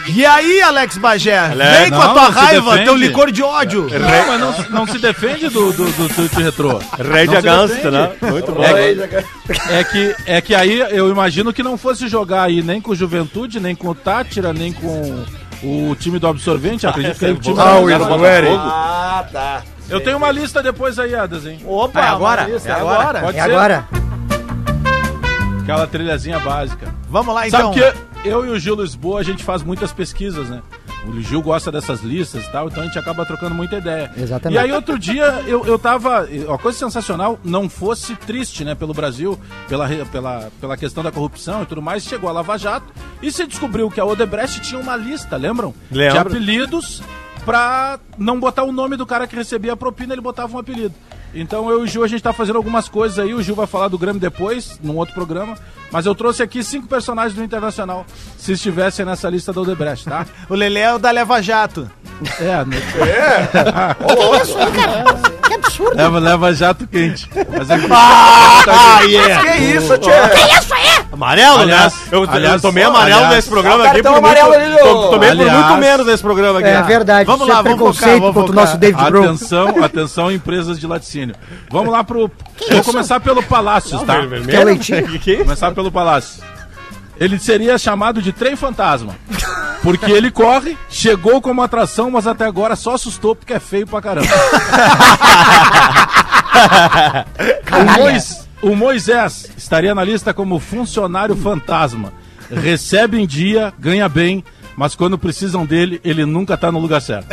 [0.07, 1.47] E aí, Alex Bagé?
[1.49, 2.85] Vem com a não, tua não raiva, defende.
[2.85, 3.87] teu licor de ódio.
[3.89, 6.79] Não, mas não, não se defende do, do, do tweet retrô.
[6.99, 7.91] Red Não se Against, defende.
[7.91, 8.11] né?
[8.21, 8.63] Muito bom.
[8.63, 12.95] É que, é que aí eu imagino que não fosse jogar aí nem com o
[12.95, 15.25] Juventude, nem com o Tátira, nem com
[15.63, 16.85] o time do Absorvente.
[16.85, 18.47] Acredito que aí o time Ah, o era Irapueri.
[18.47, 18.71] Botafogo.
[18.71, 19.63] Ah, tá.
[19.89, 21.59] Eu tenho uma lista depois aí, Adas, hein?
[21.65, 22.41] Opa, É agora?
[22.65, 23.19] É agora?
[23.21, 23.51] Pode É ser?
[23.51, 23.85] agora?
[25.65, 26.93] Aquela trilhazinha básica.
[27.09, 27.73] Vamos lá, então.
[27.73, 30.61] Sabe que eu e o Gil Lisboa, a gente faz muitas pesquisas, né?
[31.07, 34.11] O Gil gosta dessas listas e tal, então a gente acaba trocando muita ideia.
[34.15, 34.59] Exatamente.
[34.59, 36.27] E aí outro dia eu, eu tava.
[36.47, 41.63] Uma coisa sensacional, não fosse triste, né, pelo Brasil, pela, pela, pela questão da corrupção
[41.63, 44.95] e tudo mais, chegou a Lava Jato e se descobriu que a Odebrecht tinha uma
[44.95, 45.73] lista, lembram?
[45.89, 46.19] De Lembro.
[46.19, 47.01] apelidos
[47.43, 50.93] pra não botar o nome do cara que recebia a propina, ele botava um apelido.
[51.35, 53.67] Então eu e o Gil, a gente tá fazendo algumas coisas aí, o Gil vai
[53.67, 55.57] falar do Grêmio depois, num outro programa,
[55.91, 58.05] mas eu trouxe aqui cinco personagens do Internacional,
[58.37, 60.25] se estivessem nessa lista da Odebrecht, tá?
[60.49, 61.91] O Lelê é o da Leva Jato.
[62.39, 62.77] É, né?
[65.95, 67.29] Leva, leva jato quente.
[67.57, 69.43] Mas é Ah, yeah.
[69.43, 70.11] Que isso, tio?
[71.15, 71.99] Amarelo, Aliás- né?
[72.11, 74.03] Eu, eu aliás- tomei amarelo aliás- nesse programa aqui.
[74.03, 75.09] por muito- amarelo ali, to- ô.
[75.09, 76.67] Tomei por Aliás- muito menos nesse programa aqui.
[76.67, 77.25] É verdade.
[77.25, 79.01] Vamos isso lá, é vamos preconceito focar, vamos contra o nosso David.
[79.07, 81.35] Atenção, atenção, empresas de laticínio.
[81.71, 82.29] Vamos lá pro.
[82.69, 84.17] Vou começar pelo Palácios, tá?
[84.17, 85.07] Leitinho?
[85.15, 85.43] Que que é isso?
[85.43, 86.43] Começar pelo Palácio.
[87.17, 89.15] Ele seria chamado de trem fantasma.
[89.81, 94.01] Porque ele corre, chegou como atração, mas até agora só assustou porque é feio pra
[94.01, 94.27] caramba.
[97.71, 102.11] o, Mois- o Moisés estaria na lista como funcionário fantasma.
[102.49, 104.43] Recebe em dia, ganha bem,
[104.75, 107.27] mas quando precisam dele, ele nunca tá no lugar certo.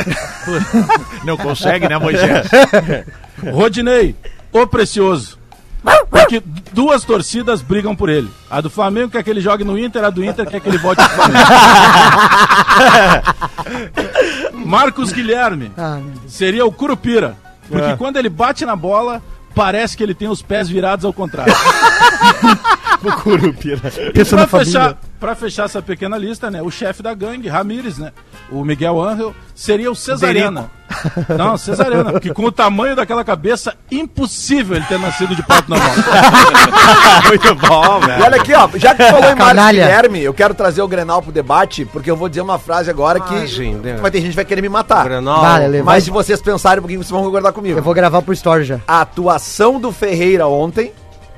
[1.25, 2.47] Não consegue, né, Moisés?
[3.51, 4.15] Rodinei,
[4.51, 5.39] o precioso.
[6.07, 8.29] Porque duas torcidas brigam por ele.
[8.49, 10.77] A do Flamengo quer que ele jogue no Inter, a do Inter quer que ele
[10.77, 11.45] volte pro Flamengo.
[14.65, 17.35] Marcos Guilherme Ah, seria o Curupira.
[17.67, 19.21] Porque quando ele bate na bola,
[19.55, 21.53] parece que ele tem os pés virados ao contrário.
[24.13, 24.71] Pensa Pra na família.
[24.71, 26.61] fechar, pra fechar essa pequena lista, né?
[26.61, 28.11] O chefe da gangue, Ramires, né?
[28.49, 30.71] O Miguel Angel, seria o Cesariana.
[31.37, 35.89] Não, Cesariana, porque com o tamanho daquela cabeça, impossível ele ter nascido de parto normal.
[37.27, 38.23] Muito bom, E velho.
[38.23, 39.83] olha aqui, ó, já que falou em Marcos Canalha.
[39.83, 43.19] Guilherme, eu quero trazer o Grenal pro debate, porque eu vou dizer uma frase agora
[43.19, 45.03] que gente, vai ter gente que vai querer me matar.
[45.05, 45.41] Grenal.
[45.41, 45.95] Vale, vai.
[45.95, 47.77] Mas se vocês pensarem um pouquinho, vocês vão concordar comigo.
[47.79, 48.79] Eu vou gravar pro Story já.
[48.87, 50.91] A atuação do Ferreira ontem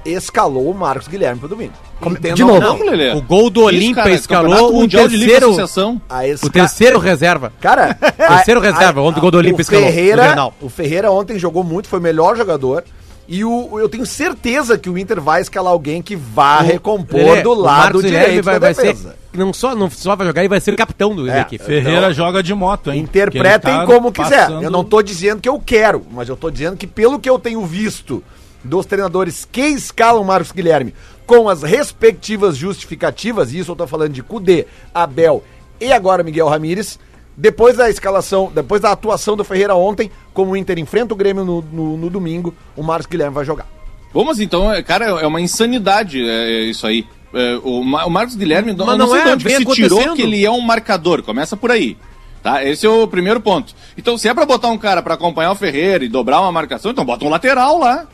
[0.06, 1.74] escalou o Marcos Guilherme pro domingo.
[2.06, 2.60] Entendam de novo.
[2.60, 3.18] Não.
[3.18, 6.47] O gol do Olímpia escalou o Mundial terceiro, esca...
[6.47, 7.51] o terceiro reserva.
[7.60, 11.64] Cara, Terceiro reserva, ontem o gol do Olímpia o escalou, Ferreira, o Ferreira ontem jogou
[11.64, 12.84] muito, foi o melhor jogador.
[13.28, 17.41] E o, eu tenho certeza que o Inter vai escalar alguém que vá recompor Lelê,
[17.41, 18.95] do o lado direito vai, da vai ser,
[19.34, 21.64] não só não só vai jogar, ele vai ser o capitão do, É, equipe.
[21.64, 22.99] Ferreira joga de moto, hein?
[22.99, 24.45] Interpretem tá como quiser.
[24.45, 27.28] passando- Eu não tô dizendo que eu quero, mas eu tô dizendo que pelo que
[27.28, 28.24] eu tenho visto
[28.66, 30.93] dos treinadores que escalam Marcos Guilherme
[31.26, 35.43] com as respectivas justificativas, e isso eu tô falando de Cudê, Abel
[35.80, 36.99] e agora Miguel Ramírez,
[37.38, 41.43] depois da escalação, depois da atuação do Ferreira ontem, como o Inter enfrenta o Grêmio
[41.43, 43.68] no, no- no domingo, o Marcos Guilherme vai jogar.
[44.13, 47.05] Vamos então, é, cara, é uma insanidade é, isso aí.
[47.34, 50.22] É, o, o Marcos Guilherme, Mas não, não sei é, de onde se tirou que
[50.22, 51.22] ele é um marcador.
[51.22, 51.97] Começa por aí.
[52.41, 52.63] Tá?
[52.63, 53.74] Esse é o primeiro ponto.
[53.97, 56.91] Então, se é pra botar um cara pra acompanhar o Ferreira e dobrar uma marcação,
[56.91, 58.07] então bota um lateral lá.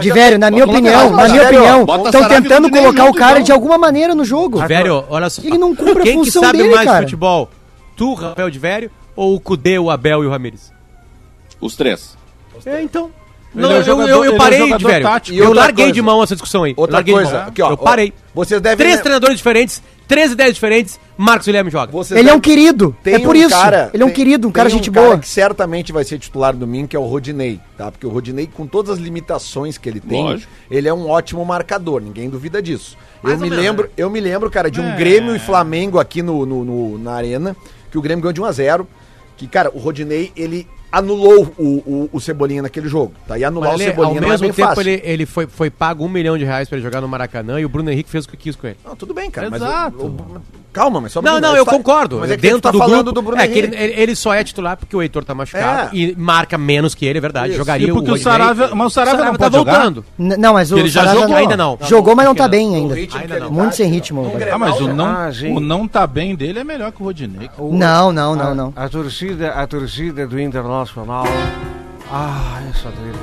[0.00, 3.44] De velho, na minha opinião, na minha opinião, estão tentando colocar o cara então.
[3.44, 4.58] de alguma maneira no jogo.
[4.66, 5.42] Velho, olha só.
[5.42, 7.04] Ele não cumpre a Quem função que sabe dele, mais cara.
[7.04, 7.50] futebol?
[7.96, 10.72] Tu, Rafael de Velho, ou o Cudê, o Abel e o Ramires?
[11.60, 12.16] Os três.
[12.64, 13.10] É, então.
[13.54, 15.04] Não, é o eu, jogador- eu, eu é parei, jogador de velho.
[15.06, 15.38] tático.
[15.38, 15.92] Eu larguei coisa.
[15.92, 16.74] de mão essa discussão aí.
[16.76, 17.48] Outra larguei de coisa, mão.
[17.48, 18.12] aqui, ó, eu parei.
[18.34, 21.90] Vocês devem Três treinadores diferentes, três ideias diferentes, Marcos Guilherme joga.
[21.90, 22.94] vocês Ele é um devem- querido.
[23.02, 23.48] Tem é por um isso.
[23.48, 25.18] cara- ele é um tem- querido, um cara tem gente cara boa.
[25.18, 27.90] que certamente vai ser titular domingo, que é o Rodinei, tá?
[27.90, 30.52] Porque o Rodinei, com todas as limitações que ele tem, Lógico.
[30.70, 32.94] ele é um ótimo marcador, ninguém duvida disso.
[33.24, 33.90] Eu me menos, lembro, né?
[33.96, 34.96] eu me lembro, cara, de um É.
[34.96, 37.56] Grêmio e Flamengo aqui no, no- no- na arena,
[37.90, 38.86] que o Grêmio ganhou de 1 a 0
[39.38, 43.38] que, cara, o Rodinei, ele anulou o, o, o Cebolinha naquele jogo, tá?
[43.38, 44.80] E anular Mas o ele, Cebolinha ao é mesmo tempo, fácil.
[44.90, 47.64] ele, ele foi, foi pago um milhão de reais pra ele jogar no Maracanã e
[47.64, 48.76] o Bruno Henrique fez o que quis com ele.
[48.84, 49.60] Não, tudo bem, cara, mas...
[49.62, 49.96] Exato.
[49.98, 50.40] o- o-
[50.76, 52.18] calma, mas só um Não, não, eu tá- concordo.
[52.20, 54.34] Mas é que Dentro tá do falando grupo, do Bruno é que ele, ele- só
[54.34, 55.98] é titular porque o Heitor tá machucado É.
[55.98, 57.48] e marca menos que ele, é verdade.
[57.50, 57.56] Isso.
[57.58, 58.22] Jogaria E porque o Rodinei.
[58.32, 59.72] Saravia- mas o Saravia não tá pode jogar?
[59.72, 60.04] voltando.
[60.18, 61.34] N- Não, mas o Ele já Saravia jogou?
[61.34, 61.78] não- Ainda não.
[61.82, 62.94] Jogou, mas não tá bem ainda.
[62.94, 63.38] não.
[63.40, 64.32] tá, Muito sem ritmo.
[64.52, 67.48] Ah, mas o não, Ah, o não tá bem dele é melhor que o Rodinei.
[67.58, 68.72] Não, não, não, não.
[68.76, 71.24] A, a torcida, a torcida do Internacional.
[72.12, 73.18] Ah, essa dele.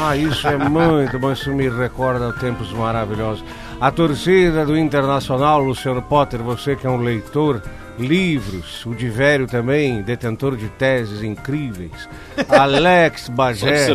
[0.00, 3.42] Ah, isso é muito bom, isso me recorda tempos maravilhosos.
[3.80, 7.62] A torcida do Internacional, Luciano Potter, você que é um leitor,
[7.96, 12.08] livros, o Divério também, detentor de teses incríveis.
[12.48, 13.86] Alex Bagé.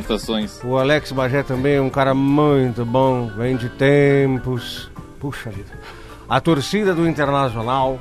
[0.63, 4.89] O Alex Bagé também é um cara muito bom, vem de tempos.
[5.19, 5.77] Puxa vida.
[6.29, 7.99] A torcida do Internacional,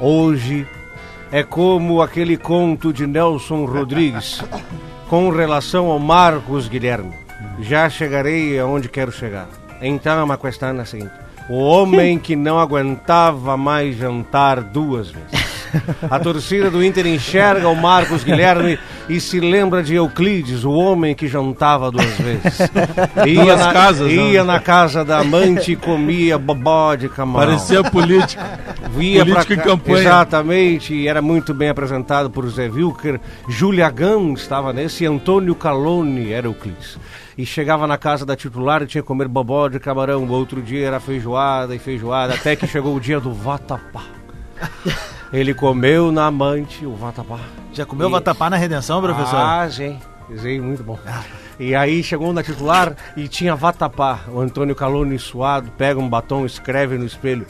[0.00, 0.66] hoje,
[1.30, 4.42] é como aquele conto de Nelson Rodrigues
[5.08, 7.14] com relação ao Marcos Guilherme.
[7.60, 9.61] Já chegarei aonde quero chegar.
[9.82, 11.12] Então, a questão é a seguinte:
[11.48, 15.52] o homem que não aguentava mais jantar duas vezes.
[16.10, 18.78] A torcida do Inter enxerga o Marcos Guilherme
[19.08, 22.58] e se lembra de Euclides, o homem que jantava duas vezes.
[23.26, 24.52] Ia, Duas na, casas, ia não.
[24.52, 27.52] na casa da amante e comia bobó de camarão.
[27.54, 28.42] Parecia político.
[28.94, 29.98] Via político pra em campanha.
[30.00, 33.18] Exatamente, e era muito bem apresentado por Zé Wilker.
[33.48, 36.98] Júlia Gam estava nesse e Antônio Calone era Euclides.
[37.36, 40.24] E chegava na casa da titular e tinha que comer bobó de camarão.
[40.24, 44.02] O outro dia era feijoada e feijoada, até que chegou o dia do vatapá.
[45.32, 47.38] Ele comeu na amante o vatapá.
[47.72, 49.36] Já comeu E- vatapá na redenção, professor?
[49.38, 49.98] Ah, sim.
[50.36, 50.98] Sim, muito bom.
[51.58, 54.20] E aí chegou na titular e tinha vatapá.
[54.28, 57.46] O Antônio Calone suado, pega um batom, escreve no espelho.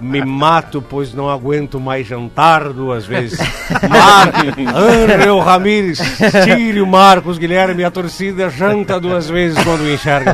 [0.00, 3.38] Me mato, pois não aguento mais jantar duas vezes.
[3.88, 5.98] Marco, André Ramires,
[6.44, 10.32] tire o Marcos Guilherme, a torcida janta duas vezes quando enxerga.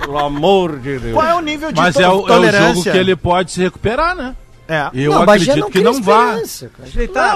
[0.00, 1.14] Pelo amor de Deus.
[1.14, 2.74] Qual é o nível de Mas to- é o, é o tolerância?
[2.74, 4.34] jogo que ele pode se recuperar, né?
[4.68, 4.90] É.
[4.92, 6.36] Eu Não, acredito que cria não vá.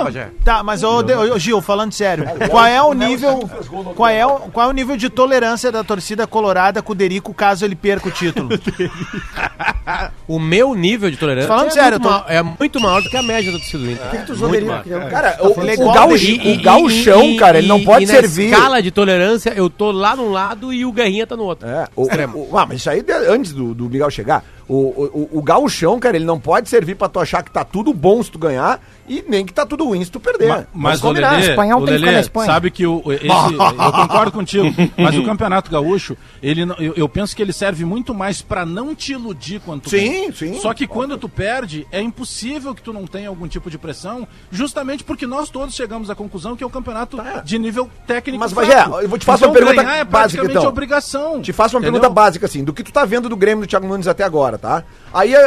[0.04, 0.30] Bagé.
[0.44, 3.48] Tá, mas ô, De- ô, Gil, falando sério, qual é o nível,
[3.96, 7.32] qual é o, qual é o nível de tolerância da torcida colorada com o Derico
[7.32, 8.50] caso ele perca o título?
[10.28, 13.10] O meu nível de tolerância Falando é, sério, muito tô- ma- é muito maior do
[13.10, 14.06] que a média do torcida do Inter.
[14.06, 14.36] Por que tu.
[14.36, 17.58] Porque é um- Cara, o, Ele é o, igual gauch- E- o gauchão, e- cara,
[17.58, 18.50] ele não pode e servir.
[18.50, 21.68] Na escala de tolerância, eu tô lá num lado e o Guerrinha tá no outro.
[21.68, 24.44] É, o, o- ah, mas isso aí antes do, do Miguel chegar.
[24.68, 27.64] O, o, o, o gauchão, cara, ele não pode servir pra tu achar que tá
[27.64, 30.48] tudo bom se tu ganhar e nem que tá tudo ruim se tu perder.
[30.48, 31.10] Ma- Mas o.
[31.10, 32.46] Lelê, espanhol o Lelê Espanha.
[32.46, 37.34] sabe que o, esse, eu concordo contigo, mas o Campeonato Gaúcho, ele, eu, eu penso
[37.34, 40.60] que ele serve muito mais pra não te iludir quando tu Sim, sim.
[40.60, 44.26] Só que quando tu perde, é impossível que tu não tenha algum tipo de pressão,
[44.50, 48.52] justamente porque nós todos chegamos à conclusão que é um campeonato de nível técnico Mas,
[48.52, 48.68] fraco.
[48.90, 50.66] Bagé, eu vou te fazer uma pergunta é básica, então.
[50.66, 51.40] obrigação.
[51.42, 52.00] Te faço uma entendeu?
[52.00, 54.58] pergunta básica, assim, do que tu tá vendo do Grêmio do Thiago Nunes até agora,
[54.58, 54.84] tá?
[55.12, 55.38] Aí eh,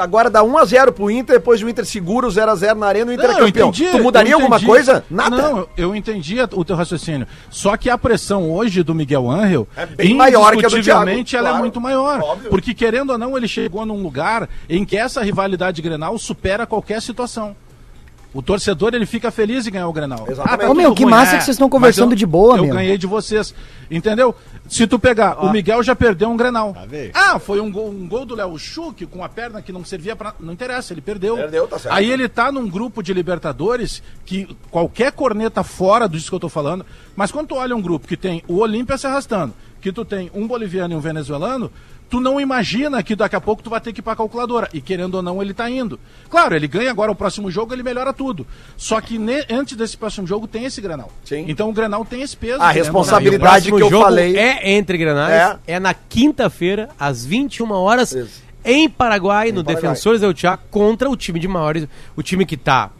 [0.00, 3.28] agora dá 1x0 pro Inter, depois o Inter segura o 0x0 na arena o Inter
[3.28, 3.68] Não, é campeão.
[3.68, 5.04] entendi, tu mudaria alguma coisa?
[5.10, 5.36] Nada.
[5.36, 7.26] Não, eu, entendi o teu raciocínio.
[7.50, 11.10] Só que a pressão hoje do Miguel Angel, É bem maior que a do Thiago,
[11.10, 11.58] ela é claro.
[11.58, 12.20] muito maior.
[12.20, 12.50] Óbvio.
[12.50, 17.00] Porque, querendo ou não, ele chegou num lugar em que essa rivalidade Grenal supera qualquer
[17.00, 17.56] situação.
[18.34, 20.24] O torcedor, ele fica feliz em ganhar o Grenal.
[20.26, 20.60] Exatamente.
[20.62, 21.10] tá Ô, meu, que ruim.
[21.10, 22.74] massa que vocês estão conversando eu- de boa, Eu meu.
[22.74, 23.54] ganhei de vocês.
[23.90, 24.34] Entendeu?
[24.68, 26.74] Se tu pegar, o Miguel já perdeu um Grenal.
[27.12, 30.16] Ah, foi um gol, um gol do Léo Schuch com a perna que não servia
[30.16, 30.32] pra...
[30.40, 31.36] Não interessa, ele perdeu.
[31.36, 31.94] Perdeu, tá certo.
[31.94, 36.48] Aí ele tá num grupo de Libertadores que qualquer corneta fora disso que eu tô
[36.48, 39.52] falando, mas quando tu olha um grupo que tem o Olímpia se arrastando,
[39.82, 41.70] que tu tem um boliviano e um venezuelano,
[42.08, 44.68] tu não imagina que daqui a pouco tu vai ter que ir pra calculadora.
[44.72, 45.98] E querendo ou não, ele tá indo.
[46.30, 48.46] Claro, ele ganha agora o próximo jogo, ele melhora tudo.
[48.76, 51.10] Só que ne- antes desse próximo jogo tem esse Granal.
[51.24, 51.44] Sim.
[51.48, 52.62] Então o Granal tem esse peso.
[52.62, 54.36] A responsabilidade O próximo que eu jogo falei.
[54.38, 58.40] é entre Granais, é, na quinta-feira, às 21 horas, Isso.
[58.64, 59.74] em Paraguai, no Paraguai.
[59.82, 62.90] Defensores del Chaco, contra o time de maiores, o time que tá...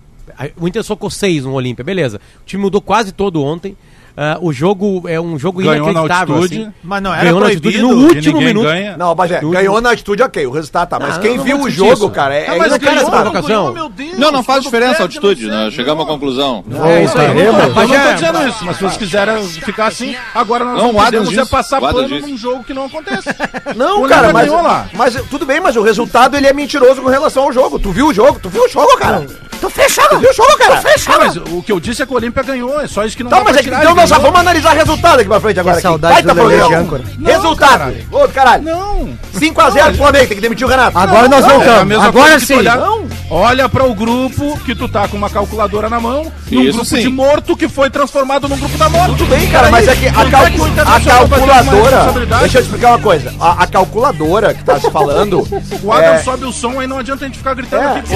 [0.56, 2.18] O Inter socou seis no Olímpia, beleza.
[2.40, 3.76] O time mudou quase todo ontem.
[4.16, 6.62] Ah, o jogo é um jogo Ganhou na inacreditável, altitude.
[6.62, 6.72] assim.
[6.84, 7.96] Mas não era Ganhou na altitude proibido?
[7.96, 8.64] no último ninguém minuto.
[8.64, 8.96] ganha.
[8.96, 10.98] Não, Bagé, No ganhou na atitude, ok, o resultado tá.
[11.00, 12.10] Mas Ah, quem não viu vou o jogo, isso.
[12.10, 13.10] cara, é, é mas inacreditável.
[13.10, 13.74] provocação.
[14.18, 15.70] Não, não faz diferença a altitude, não né?
[15.70, 16.12] Chegamos à não.
[16.14, 16.64] conclusão.
[16.84, 17.40] É isso aí.
[17.40, 20.92] Eu não tô Bagé, dizendo isso, mas se vocês quiserem ficar assim, agora nós Não,
[20.92, 23.28] não, podemos é passar pano num jogo que não acontece.
[23.76, 24.86] Não, O cara, mas, ganhou lá.
[24.94, 27.78] mas tudo bem, mas o resultado ele é mentiroso com relação ao jogo.
[27.78, 28.38] Tu viu o jogo?
[28.42, 29.26] Tu viu o jogo, cara?
[29.62, 30.82] Tu fechou, tu viu o jogo, cara?
[31.06, 33.22] Ah, mas o que eu disse é que o Olímpia ganhou, é só isso que
[33.22, 35.28] não Tá, dá mas pra é que tirar, então nós já vamos analisar resultado aqui
[35.28, 35.74] pra frente agora.
[35.76, 35.82] aqui.
[35.82, 36.68] saudade Baita do Lelê programa.
[36.68, 37.02] de âncora.
[37.16, 37.70] Não, Resultado.
[37.70, 38.06] caralho.
[38.10, 38.62] Ô, caralho.
[38.64, 39.18] Não.
[39.38, 40.98] 5x0 pro Flamengo, tem que demitir o Renato.
[40.98, 41.96] Agora nós Não, é voltamos.
[42.04, 42.56] Agora que sim.
[42.56, 42.78] Olhar,
[43.30, 46.84] olha para o grupo que tu tá com uma calculadora na mão, num Isso grupo
[46.84, 47.00] sim.
[47.02, 49.16] de morto que foi transformado num grupo da morte.
[49.16, 52.12] Tudo bem, cara, mas é que a, que a calculadora.
[52.40, 53.32] Deixa eu te explicar uma coisa.
[53.38, 55.46] A, a calculadora que tá se falando.
[55.84, 57.98] O Adam é, sobe o som, aí não adianta a gente ficar gritando É.
[57.98, 58.12] aqui.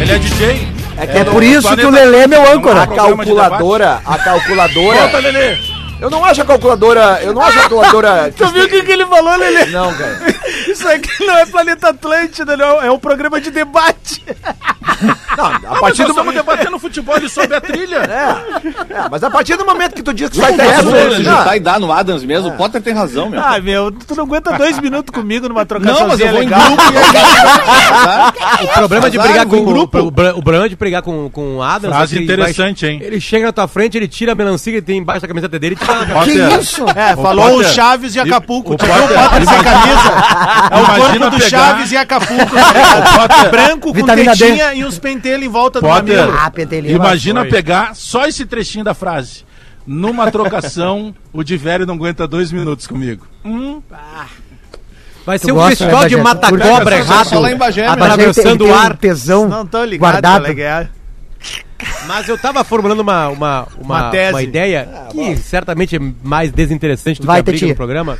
[0.00, 0.68] Ele é DJ.
[0.98, 2.82] é que É por isso que o Lelê é meu âncora.
[2.82, 4.00] a calculadora.
[4.04, 4.98] A calculadora.
[5.00, 5.73] Volta, Lelê.
[6.00, 7.20] Eu não acho a calculadora.
[7.22, 8.32] Eu não acho a calculadora.
[8.36, 9.66] Tu viu o que, que ele falou, Lelê?
[9.66, 10.20] Não, cara.
[10.68, 12.80] Isso aqui não é Planeta Atlântida, não.
[12.82, 14.22] É um programa de debate.
[15.36, 17.96] Não, a Mas partir nós do estamos debatendo futebol e sobre a trilha.
[17.96, 21.56] É, mas a partir do momento que tu diz que sai É, dessa, vamos digitar
[21.56, 22.50] e dar no Adams mesmo.
[22.50, 23.40] O Potter tem razão, meu.
[23.42, 26.44] Ah, meu, tu não aguenta dois minutos comigo numa trocação Não, mas eu vou em
[26.44, 26.60] legal.
[26.66, 28.64] grupo e aí...
[28.64, 29.98] O problema de brigar com em grupo.
[29.98, 31.94] o, pro- o problema de brigar com, com o Adams.
[31.96, 33.00] Frase é que ele interessante, vai- hein?
[33.02, 35.74] Ele chega na tua frente, ele tira a melancia que tem embaixo da camiseta dele
[35.84, 36.06] e.
[36.06, 36.84] Que Potter, isso?
[36.94, 37.72] É, falou o Potter.
[37.72, 38.74] Chaves de Acapulco.
[38.74, 40.10] o viu o Potter, Potter sem camisa?
[40.70, 42.54] É o Imagina corpo do pegar- Chaves e Acapulco.
[42.56, 43.28] tá?
[43.28, 43.50] Potter.
[43.50, 46.16] Branco com tetinha e uns pentelhos em volta do Potter.
[46.18, 46.38] mamilo.
[46.40, 46.96] Ah, pentelinho.
[46.96, 47.50] Imagina Foi.
[47.50, 49.44] pegar só esse trechinho da frase.
[49.86, 53.26] Numa trocação, o de velho não aguenta dois minutos comigo.
[55.26, 57.28] Vai ser Tu um gosta, festival né, de mata-cobra errado.
[57.28, 57.98] só lá em Bagé, A meu.
[58.00, 58.92] Bagé tem, atravessando ele o ar.
[58.92, 60.46] um tesão Não tô ligado, guardado.
[60.46, 60.88] é é.
[62.06, 64.32] Mas eu tava formulando uma, uma, uma, Uma tese.
[64.34, 68.18] uma ideia que certamente é mais desinteressante do Vai, que a briga no programa.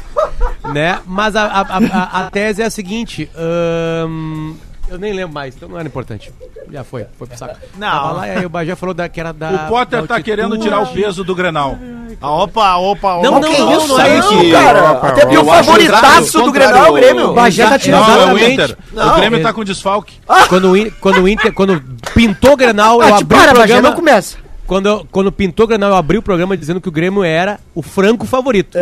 [0.72, 0.98] né?
[1.06, 3.28] Mas a, a, a, a tese é a seguinte.
[3.36, 4.54] ahn,
[4.88, 6.32] eu nem lembro mais, então não era importante.
[6.70, 7.56] Já foi, foi pro saco.
[7.76, 7.90] Não.
[7.90, 9.50] Tava lá e aí o Bagé falou da, que era da.
[9.50, 11.78] O Potter da tá querendo tirar o peso do Grenal.
[12.20, 13.22] Ah, Opa, opa, opa.
[13.30, 13.88] Não, não, não, isso?
[13.88, 14.28] não é isso.
[14.28, 17.30] que- cara, até porque o favoritaço o do Grenal é o Grêmio.
[17.30, 18.06] O Bagé tá tirando.
[18.06, 18.38] Não, é o.
[18.50, 18.76] Inter.
[18.92, 19.12] Não.
[19.12, 20.14] o Grêmio tá com desfalque.
[20.48, 21.82] Quando o, In- quando o Inter, quando
[22.14, 23.88] pintou o Grenal, eu Ah, abri o para, Bagé, programa.
[23.88, 24.36] não começa.
[24.66, 27.58] Quando, eu- quando pintou o Grenal, eu abri o programa dizendo que o Grêmio era
[27.74, 28.78] o franco favorito.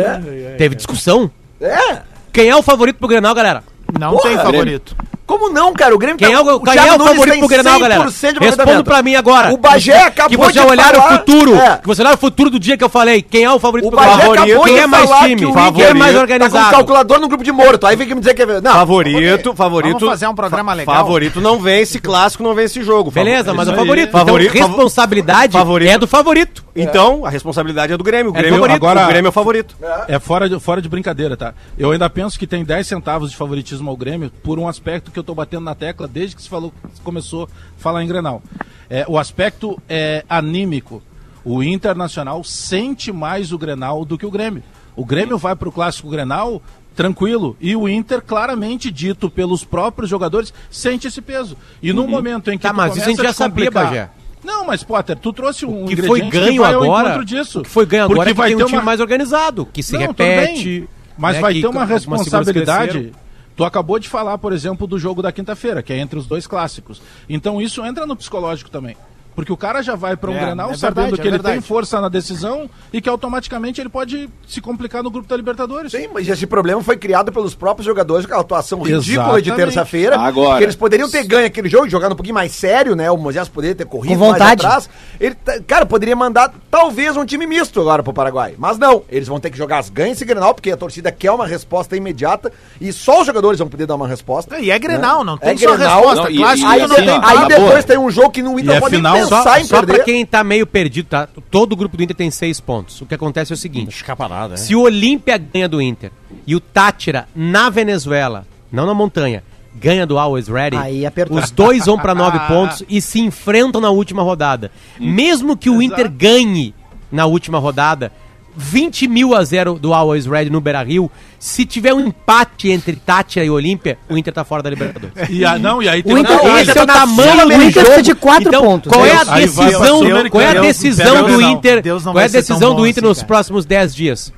[0.57, 1.29] Teve discussão.
[1.59, 2.01] É.
[2.31, 3.63] Quem é o favorito pro Grenal, galera?
[3.99, 4.95] Não Porra, tem favorito.
[5.33, 5.95] Como não, cara?
[5.95, 8.05] O Grêmio Quem é o, quem Thiago é o Nunes favorito pro Grenal, galera?
[8.05, 8.83] 100% de Responda aproveitamento.
[8.83, 9.53] pra mim agora.
[9.53, 11.55] O Bagé acabou Que você de olhar falar- o futuro.
[11.55, 11.77] É.
[11.77, 13.21] Que você olhar o futuro do dia que eu falei.
[13.21, 14.33] Quem é o favorito O pro Bagé Grenal?
[14.33, 15.35] acabou Quem de é mais falar time?
[15.37, 16.71] que o Quem é mais Tá com organizado?
[16.71, 17.85] calculador no grupo de morto.
[17.87, 18.61] Aí vem que me dizer que é...
[18.61, 19.93] Não, Favorito, favorito.
[19.99, 20.95] Vamos fazer um programa legal.
[20.95, 23.09] Favorito não vence clássico, não vence jogo.
[23.11, 24.11] Beleza, mas é o favorito.
[24.11, 25.89] Favorito, então, responsabilidade favorito.
[25.91, 26.63] é do favorito.
[26.75, 28.31] Então, a responsabilidade é do Grêmio.
[28.31, 28.75] O É Grêmio, favorito.
[28.75, 29.75] Agora- o Grêmio é o favorito.
[30.07, 31.53] É fora de, fora de brincadeira, tá?
[31.77, 35.19] Eu ainda penso que tem 10 centavos de favoritismo ao Grêmio por um aspecto que
[35.19, 37.47] eu tô batendo na tecla desde que se falou, começou a
[37.81, 38.41] falar em Grenal.
[38.89, 41.01] É, o aspecto é anímico.
[41.45, 44.63] O Internacional sente mais o Grenal do que o Grêmio.
[44.95, 46.61] O Grêmio vai pro clássico Grenal
[46.95, 51.57] tranquilo e o Inter claramente dito pelos próprios jogadores sente esse peso.
[51.81, 54.09] E no momento em que Tá, mas isso a gente já sabia, Bagé.
[54.43, 57.23] Não, mas Potter, tu trouxe um O que foi ganho ao agora.
[57.23, 57.61] disso.
[57.61, 59.65] O que foi ganho agora Porque é que vai ter um time uma mais organizado,
[59.71, 60.87] que se não, repete.
[61.17, 63.13] Mas né, vai que ter uma responsabilidade.
[63.55, 66.47] Tu acabou de falar, por exemplo, do jogo da quinta-feira, que é entre os dois
[66.47, 67.01] clássicos.
[67.29, 68.95] Então isso entra no psicológico também.
[69.35, 71.31] Porque o cara já vai para um É, Grenal é sabendo verdade, que é ele
[71.37, 71.55] verdade.
[71.55, 75.91] tem força na decisão e que automaticamente ele pode se complicar no grupo da Libertadores.
[75.91, 79.55] Sim, mas esse problema foi criado pelos próprios jogadores com aquela atuação ridícula de Exatamente.
[79.55, 80.17] terça-feira.
[80.19, 80.57] Agora.
[80.57, 83.09] Que eles poderiam ter ganho aquele jogo, jogando um pouquinho mais sério, né?
[83.11, 84.63] O Moisés poderia ter corrido Com vontade.
[84.63, 84.89] mais atrás.
[85.19, 88.55] Ele, tá- cara, poderia mandar talvez um time misto agora pro Paraguai.
[88.57, 91.31] Mas não, eles vão ter que jogar as ganhas esse Grenal, porque a torcida quer
[91.31, 94.59] uma resposta imediata e só os jogadores vão poder dar uma resposta.
[94.59, 95.95] E é Grenal, não tem É só Grenal.
[96.01, 96.23] resposta.
[96.23, 97.83] Não, e- Clássico e Aí, assim, ó, aí depois boa.
[97.83, 99.95] tem um jogo que não, E não é pode final, Só, pensar em só perder.
[99.95, 101.27] pra quem tá meio perdido, tá?
[101.49, 103.01] Todo o grupo do Inter tem seis pontos.
[103.01, 106.11] O que acontece é o seguinte: nada, se o Olímpia ganha do Inter
[106.45, 109.43] e o Tátira na Venezuela, não na montanha,
[109.75, 111.37] ganha do Always Ready, Aí apertou.
[111.37, 114.71] os dois vão pra nove pontos e se enfrentam na última rodada.
[114.99, 116.73] Mesmo que o Inter ganhe
[117.11, 118.11] na última rodada,
[118.55, 121.09] 20 mil a 0 do Always Ready no Beira Rio.
[121.39, 125.13] Se tiver um empate entre Tátira e Olímpia, o Inter tá fora da Libertadores.
[125.29, 126.71] E a, não, e aí tem O Inter- coisa.
[126.71, 128.91] Esse é o na tamanho fila, do o Inter de quatro então, pontos.
[128.91, 130.29] Qual é a decisão?
[130.29, 131.51] Qual é a decisão do não.
[131.51, 131.83] Inter?
[131.85, 134.33] Não Qual é a decisão do Inter assim, nos próximos 10 dias?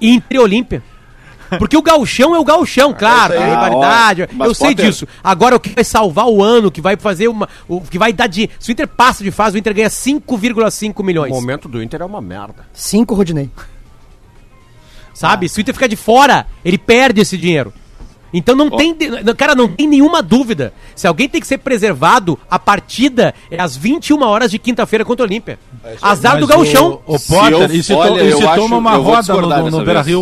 [0.00, 0.82] Inter e Olímpia.
[1.58, 3.50] Porque o gauchão é o gauchão, claro, isso tem aí.
[3.50, 5.06] rivalidade, Ah, eu sei Potter- disso.
[5.22, 8.12] Agora o que vai salvar o ano, o que vai fazer uma, o que vai
[8.12, 11.32] dar de, se o Inter passa de fase, o Inter ganha 5,5 O milhões.
[11.32, 12.66] momento do Inter é uma merda.
[12.72, 13.50] Cinco, Rodinei.
[15.14, 15.48] Sabe?
[15.48, 17.72] Se o Inter ficar de fora, ele perde esse dinheiro.
[18.32, 18.92] Então não tem.
[18.92, 20.74] de- Cara, não tem nenhuma dúvida.
[20.94, 25.24] Se alguém tem que ser preservado, a partida é às 21 horas de quinta-feira contra
[25.24, 25.58] o Olímpia.
[26.02, 27.00] Azar Mas do Gauchão.
[27.06, 29.02] O, o Se Potter, eu- e se, olha, to, e se acho- toma uma eu
[29.02, 30.18] vou roda no, no, Beira vez.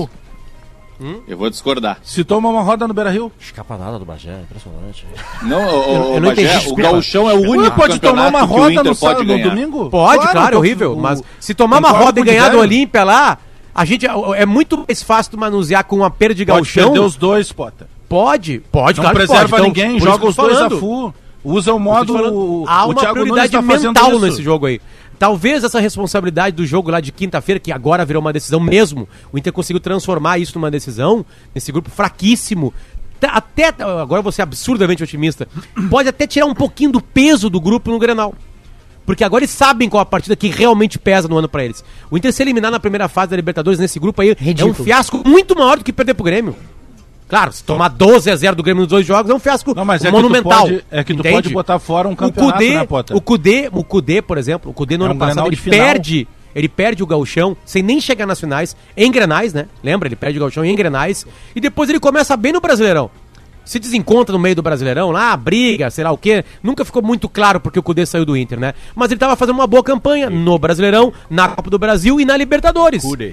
[1.01, 1.23] Rio.
[1.27, 1.99] Eu vou discordar.
[2.03, 3.31] Se toma uma roda no Beira Rio.
[3.41, 5.07] Escapa nada do Bagé, impressionante.
[5.43, 6.75] Não, o, Eu- o, eu não Bagé, entendi, o.
[6.77, 9.43] Gauchão é o único Ué, pode tomar uma o roda Inter no, pode sábado, no
[9.43, 9.91] domingo?
[9.91, 10.93] Pode, claro, é tô- horrível.
[10.95, 12.59] o- mas se tomar uma roda e o ganhar do.
[12.59, 13.39] Olímpia lá,
[13.75, 16.85] a gente é muito mais fácil tu manusear com uma perda de Pode gauchão.
[16.93, 17.87] perder os dois, Potter.
[18.09, 19.69] Pode, pode, Não claro preserva pode.
[19.69, 21.13] Então, ninguém, joga os dois a full.
[21.43, 22.15] Usa o modo.
[22.15, 24.21] falando, O, há o uma Nunes prioridade tá mental isso.
[24.21, 24.81] nesse jogo aí.
[25.19, 29.39] Talvez essa responsabilidade do jogo lá de quinta-feira, que agora virou uma decisão mesmo, o
[29.39, 32.73] Inter conseguiu transformar isso numa decisão, nesse grupo fraquíssimo.
[33.21, 35.49] Tá- Até, agora eu vou ser absurdamente otimista,
[35.89, 38.35] pode até tirar um pouquinho do peso do grupo no Grenal.
[39.07, 41.85] Porque agora eles sabem qual a partida que realmente pesa no ano pra eles.
[42.11, 44.73] O Inter se eliminar na primeira fase da Libertadores nesse grupo aí é Ridículo.
[44.81, 46.57] um fiasco muito maior do que perder pro Grêmio.
[47.29, 49.85] Claro, se tomar 12 a 0 do Grêmio nos dois jogos é um fiasco Não,
[49.85, 50.67] mas é monumental.
[50.67, 51.35] que pode, é que tu entende?
[51.35, 53.17] pode botar fora um o campeonato, Cudê, né, Potter?
[53.17, 55.57] o Cudê, o Cudê, por exemplo, o Cudê no É ano um passado Grenal ele
[55.57, 55.79] final.
[55.79, 59.67] perde, ele perde o gauchão sem nem chegar nas finais, em Grenais, né?
[59.83, 60.07] Lembra?
[60.07, 63.11] Ele perde o gauchão em Grenais e depois ele começa bem no Brasileirão.
[63.65, 66.45] Se desencontra no meio do Brasileirão, lá, briga, sei lá o quê.
[66.63, 68.75] Nunca ficou muito claro porque o Cudê saiu do Inter, né?
[68.95, 72.37] Mas ele tava fazendo uma boa campanha no Brasileirão, na Copa do Brasil e na
[72.37, 73.03] Libertadores.
[73.03, 73.33] Cudê.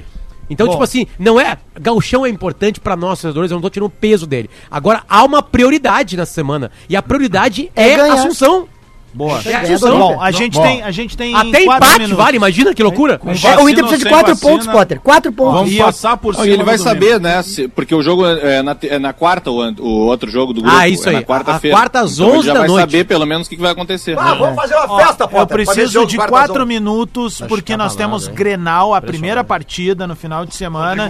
[0.52, 0.74] Então, Bom.
[0.74, 1.58] tipo assim, não é.
[1.80, 4.49] Gauchão é importante pra nós, torcedores, eu não tô tirando o peso dele.
[4.70, 6.70] Agora, há uma prioridade nessa semana.
[6.89, 8.14] E a prioridade é, É ganhar.
[8.16, 8.68] Assunção.
[9.14, 9.39] Boa.
[9.45, 9.97] É Assunção.
[9.99, 10.64] Bom, a gente Bom.
[10.64, 12.18] tem, a gente tem Até empate, minutos.
[12.18, 13.18] vale, imagina que loucura.
[13.18, 14.99] Com É, o Inter precisa de quatro vacina, pontos, Potter.
[15.01, 15.53] Quatro pontos.
[15.53, 17.36] Vamos passar por cima e ele vai saber, domingo.
[17.36, 17.43] né?
[17.43, 20.62] se- porque o jogo é na, te- é na quarta, o, o outro jogo do
[20.62, 20.76] grupo.
[20.76, 21.16] Ah, isso é aí.
[21.18, 21.76] na quarta-feira.
[21.76, 22.82] A- a quarta às Então ele 11 já da vai noite.
[22.91, 24.18] saber pelo menos o que, que vai acontecer.
[24.18, 27.95] Ah, vamos fazer uma Ó, festa, eu Potter, esse preciso de quatro minutos, porque nós
[27.95, 31.09] temos Grenal, a primeira partida no final de semana.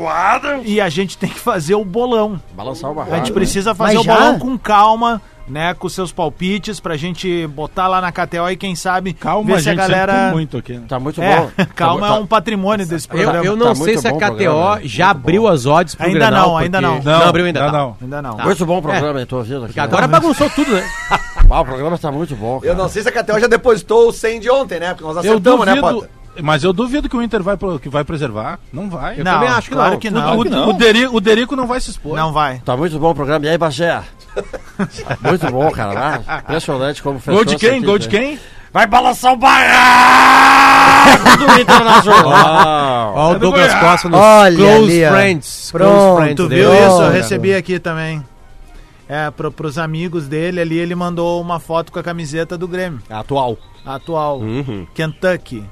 [0.65, 2.41] E a gente tem que fazer o bolão.
[2.55, 5.73] Balançar o A gente precisa fazer o bolão com calma, né?
[5.73, 9.59] Com seus palpites, pra gente botar lá na KTO e quem sabe Calma, ver a
[9.61, 10.31] se a gente sempre galera.
[10.31, 10.73] muito aqui.
[10.73, 10.83] né?
[10.87, 11.51] Tá muito É, bom.
[11.75, 13.45] calma Tá- é um patrimônio desse Eu, programa.
[13.45, 14.81] eu não Tá sei se a o KTO programa, né?
[14.85, 17.19] já Muito abriu as odds pro Ainda Grenal, não, ainda porque- não.
[17.19, 17.77] Não, abriu ainda, ainda tá.
[17.77, 17.97] não.
[18.01, 18.35] Ainda não.
[18.37, 18.43] Tá.
[18.45, 19.25] Muito bom o programa, hein?
[19.25, 19.65] Tô ouvindo aqui.
[19.67, 20.83] Porque agora bagunçou tudo, né?
[21.53, 22.71] Ah, o programa tá muito bom, cara.
[22.71, 24.89] Eu não sei se a KTO já depositou o 100 de ontem, né?
[24.93, 26.09] Porque nós Eu acertamos, né, duvido, Potter?
[26.41, 28.57] mas eu duvido que o Inter vai, pro- que vai preservar.
[28.71, 29.19] Não vai.
[29.19, 29.99] Eu Não, também acho que claro não.
[29.99, 30.37] que O, não.
[30.39, 30.69] o, não.
[30.69, 32.15] o Derico, o Derico não vai se expor.
[32.15, 32.59] Não vai.
[32.63, 33.45] Tá muito bom o programa.
[33.45, 34.01] E aí, Bagé?
[35.21, 36.21] muito bom, cara.
[36.27, 37.81] Ah, impressionante como fechou Gol de quem?
[37.81, 38.39] Gol de quem?
[38.73, 43.13] Vai balançar o barraco do Internacional.
[43.15, 45.13] Ó, o Douglas Costa nos Olha Close ali.
[45.13, 45.71] Friends.
[45.71, 46.61] Pronto, Close Friends Tu dele.
[46.61, 46.83] viu isso?
[46.83, 47.09] Eu Olha.
[47.11, 48.23] recebi aqui também.
[49.09, 53.01] É, pro, pros amigos dele ali, ele mandou uma foto com a camiseta do Grêmio.
[53.09, 53.57] Atual.
[53.85, 54.39] Atual.
[54.39, 54.87] Uhum.
[54.95, 55.65] Kentucky.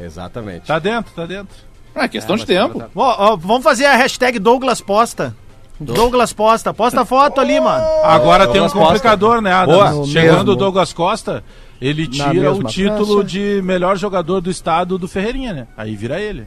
[0.00, 0.66] Exatamente.
[0.66, 1.56] Tá dentro, tá dentro.
[1.96, 2.84] É questão de tempo.
[2.94, 5.34] Ó, ó, vamos fazer a hashtag Douglas Posta.
[5.80, 6.72] Douglas Posta.
[6.72, 7.84] Posta a foto ali, mano.
[8.02, 8.86] Agora tem um Douglas Costa.
[8.88, 9.52] complicador, né,
[10.06, 11.44] Chegando o Douglas Costa,
[11.80, 13.24] ele tira o título praça.
[13.24, 15.66] de melhor jogador do estado do Ferreirinha, né?
[15.76, 16.46] Aí vira ele.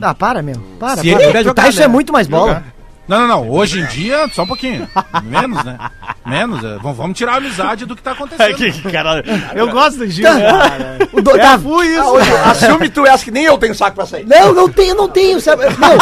[0.00, 0.60] Ah, para, meu.
[0.80, 1.40] Para, Se ele para.
[1.40, 1.84] O jogar, Tyson né?
[1.84, 2.64] é muito mais bola.
[3.08, 3.50] Não, não, não.
[3.50, 4.88] Hoje em dia, só um pouquinho.
[5.22, 5.78] Menos, né?
[6.24, 6.62] Menos.
[6.64, 6.76] é.
[6.82, 8.82] Vamos, vamos tirar a amizade do que tá acontecendo.
[8.90, 9.22] cara.
[9.54, 10.98] Eu gosto do Gil, cara.
[11.12, 11.30] O do...
[11.30, 12.00] É, tá- fui isso.
[12.00, 14.26] Ah, hoje, assume tu essa que nem eu tenho saco pra sair.
[14.26, 15.40] Não, não tenho, não tenho.
[15.40, 15.62] Sabe?
[15.78, 15.94] Não,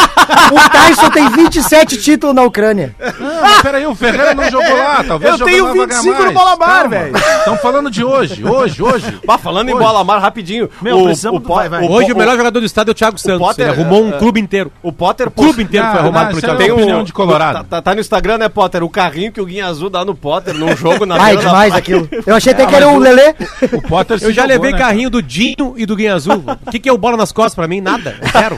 [0.57, 2.94] o Tyson tem 27 títulos na Ucrânia.
[3.20, 5.05] Não, mas peraí, o Ferreira não jogou lá.
[5.05, 6.34] Talvez Eu tenho lá vai 25 ganhar no mais.
[6.34, 6.88] Bola Bar, Calma.
[6.88, 7.16] velho.
[7.16, 9.20] Estamos falando de hoje, hoje, hoje.
[9.26, 9.82] Bah, falando em Hoje.
[9.84, 10.70] bola mar, rapidinho.
[10.80, 11.86] Meu, do- Po- vai, vai.
[11.86, 13.38] Hoje o Po- melhor jogador do estado é o Thiago Santos.
[13.38, 14.72] Potter, ele arrumou um é, clube inteiro.
[14.82, 16.93] O Potter O clube inteiro foi Não, arrumado pelo isso Thiago é Santos.
[17.03, 17.59] De Colorado.
[17.59, 18.82] Tá, tá- tá no Instagram, né, Potter?
[18.84, 21.68] O carrinho que o Guinha Azul dá no Potter num jogo na Ai, da demais
[21.72, 21.78] praia.
[21.78, 22.09] aquilo.
[22.26, 23.34] Eu achei até Ah, que era o Lelê.
[23.72, 26.45] O Potter se Eu já jogou, levei né, carrinho do Dinho e do Guinha Azul.
[26.66, 27.80] O que, que é o bola nas costas pra mim?
[27.80, 28.16] Nada.
[28.32, 28.57] Zero.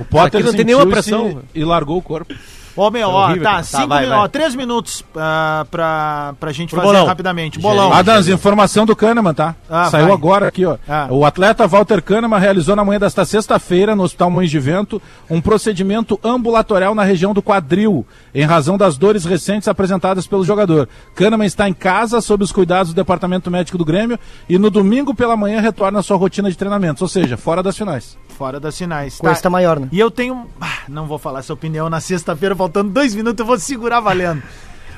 [0.00, 1.42] O Potter Aqui não tem nenhuma pressão.
[1.54, 2.34] E largou o corpo.
[2.76, 3.62] Ô, meu, ó, horrível, tá, cara.
[3.62, 4.24] cinco vai, minutos, vai.
[4.24, 7.06] ó, três minutos ah, pra, pra gente Pro fazer bolão.
[7.06, 7.58] rapidamente.
[7.58, 7.92] Bolão.
[7.92, 9.54] Adams, informação do Kahneman, tá?
[9.70, 10.14] Ah, Saiu vai.
[10.14, 10.76] agora aqui, ó.
[10.88, 11.06] Ah.
[11.10, 15.00] O atleta Walter Kahneman realizou na manhã desta sexta-feira, no Hospital Mães de Vento,
[15.30, 20.88] um procedimento ambulatorial na região do quadril, em razão das dores recentes apresentadas pelo jogador.
[21.14, 24.18] Kahneman está em casa, sob os cuidados do Departamento Médico do Grêmio,
[24.48, 27.76] e no domingo pela manhã retorna à sua rotina de treinamentos, ou seja, fora das
[27.76, 28.18] finais.
[28.36, 29.18] Fora das sinais.
[29.18, 29.88] Coisa tá maior, né?
[29.92, 30.46] E eu tenho.
[30.60, 34.42] Ah, não vou falar essa opinião na sexta-feira, faltando dois minutos, eu vou segurar valendo.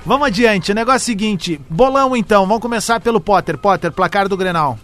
[0.04, 3.58] Vamos adiante, o negócio é o seguinte: bolão então, vamos começar pelo Potter.
[3.58, 4.78] Potter, placar do Grenal.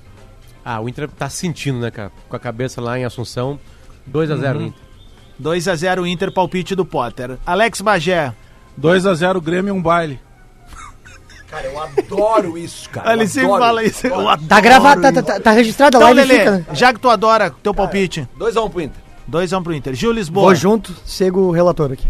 [0.65, 2.11] Ah, o Inter tá sentindo, né, cara?
[2.29, 3.59] Com a cabeça lá em Assunção.
[4.11, 4.63] 2x0 Uhum.
[4.67, 4.81] Inter.
[5.41, 7.39] 2x0 Inter, palpite do Potter.
[7.47, 8.33] Alex Bagé.
[8.77, 10.21] 2 a 0 Grêmio e um baile.
[11.49, 13.13] Cara, eu adoro isso, cara.
[13.13, 14.07] Ele sempre fala isso.
[14.07, 16.67] Eu adoro Tá gravado, tá, tá, tá, tá registrado Então, live Lelê, fica, né?
[16.73, 19.03] já que tu adora teu palpite, 2x1 pro Inter.
[19.31, 19.95] 2x1 pro Inter.
[19.95, 20.47] Gil Lisboa.
[20.47, 22.07] Vou junto, sigo o relator aqui.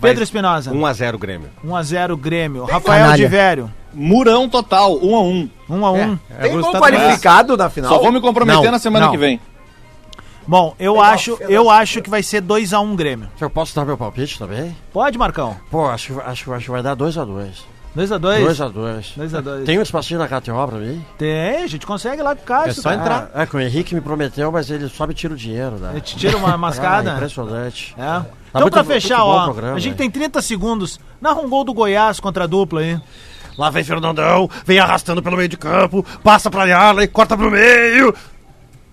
[0.00, 0.70] Pedro Espinosa.
[0.72, 1.50] 1x0 Grêmio.
[1.64, 2.64] 1x0 Grêmio.
[2.64, 3.16] Rafael Canalha.
[3.16, 3.72] de Vério.
[3.92, 5.48] Murão total, um a um.
[5.70, 6.18] 1x1.
[6.30, 7.90] É, Tem o gol qualificado na final?
[7.90, 9.12] Só vou me comprometer Não, na semana não.
[9.12, 9.40] que vem.
[10.46, 13.28] Bom, eu acho, eu acho que vai ser 2x1 Grêmio.
[13.40, 14.76] Eu posso dar meu palpite também?
[14.92, 15.56] Pode, Marcão?
[15.70, 17.64] Pô, acho, acho, acho que vai dar 2x2.
[17.96, 18.44] 2x2?
[18.44, 19.14] 2x2.
[19.16, 19.64] 2x2.
[19.64, 21.02] Tem um espacinho na KTO pra mim?
[21.16, 22.70] Tem, a gente consegue lá com o Cássio.
[22.70, 23.00] É só cara.
[23.00, 23.30] entrar.
[23.34, 25.90] Ah, é que o Henrique me prometeu, mas ele só me tira o dinheiro, né?
[25.92, 27.14] Ele te tira uma Ah, mascada.
[27.14, 27.94] impressionante.
[27.98, 28.02] É.
[28.02, 29.98] Tá então, muito pra fechar, ó, programa, a gente né?
[29.98, 31.00] tem 30 segundos.
[31.20, 33.00] Narra um gol do Goiás contra a dupla aí.
[33.58, 38.14] Lá vem Fernandão, vem arrastando pelo meio de campo, passa pra Yarley, corta pro meio.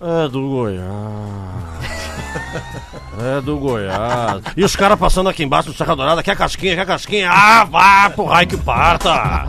[0.00, 0.84] É do Goiás.
[3.20, 4.42] É do Goiás.
[4.56, 7.30] E os caras passando aqui embaixo do Serra Dourada, quer casquinha, quer casquinha.
[7.30, 9.46] Ah, vá pro raio que parta.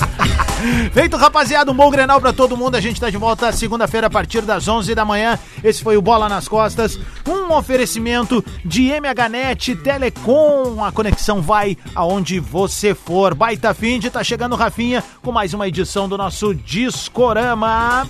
[0.92, 2.76] Feito, rapaziada, um bom Grenal pra todo mundo.
[2.76, 5.38] A gente tá de volta segunda-feira a partir das 11 da manhã.
[5.64, 10.84] Esse foi o Bola nas Costas, um oferecimento de MHNet Telecom.
[10.84, 13.34] A conexão vai aonde você for.
[13.34, 18.10] Baita fim de tá chegando Rafinha com mais uma edição do nosso Discorama.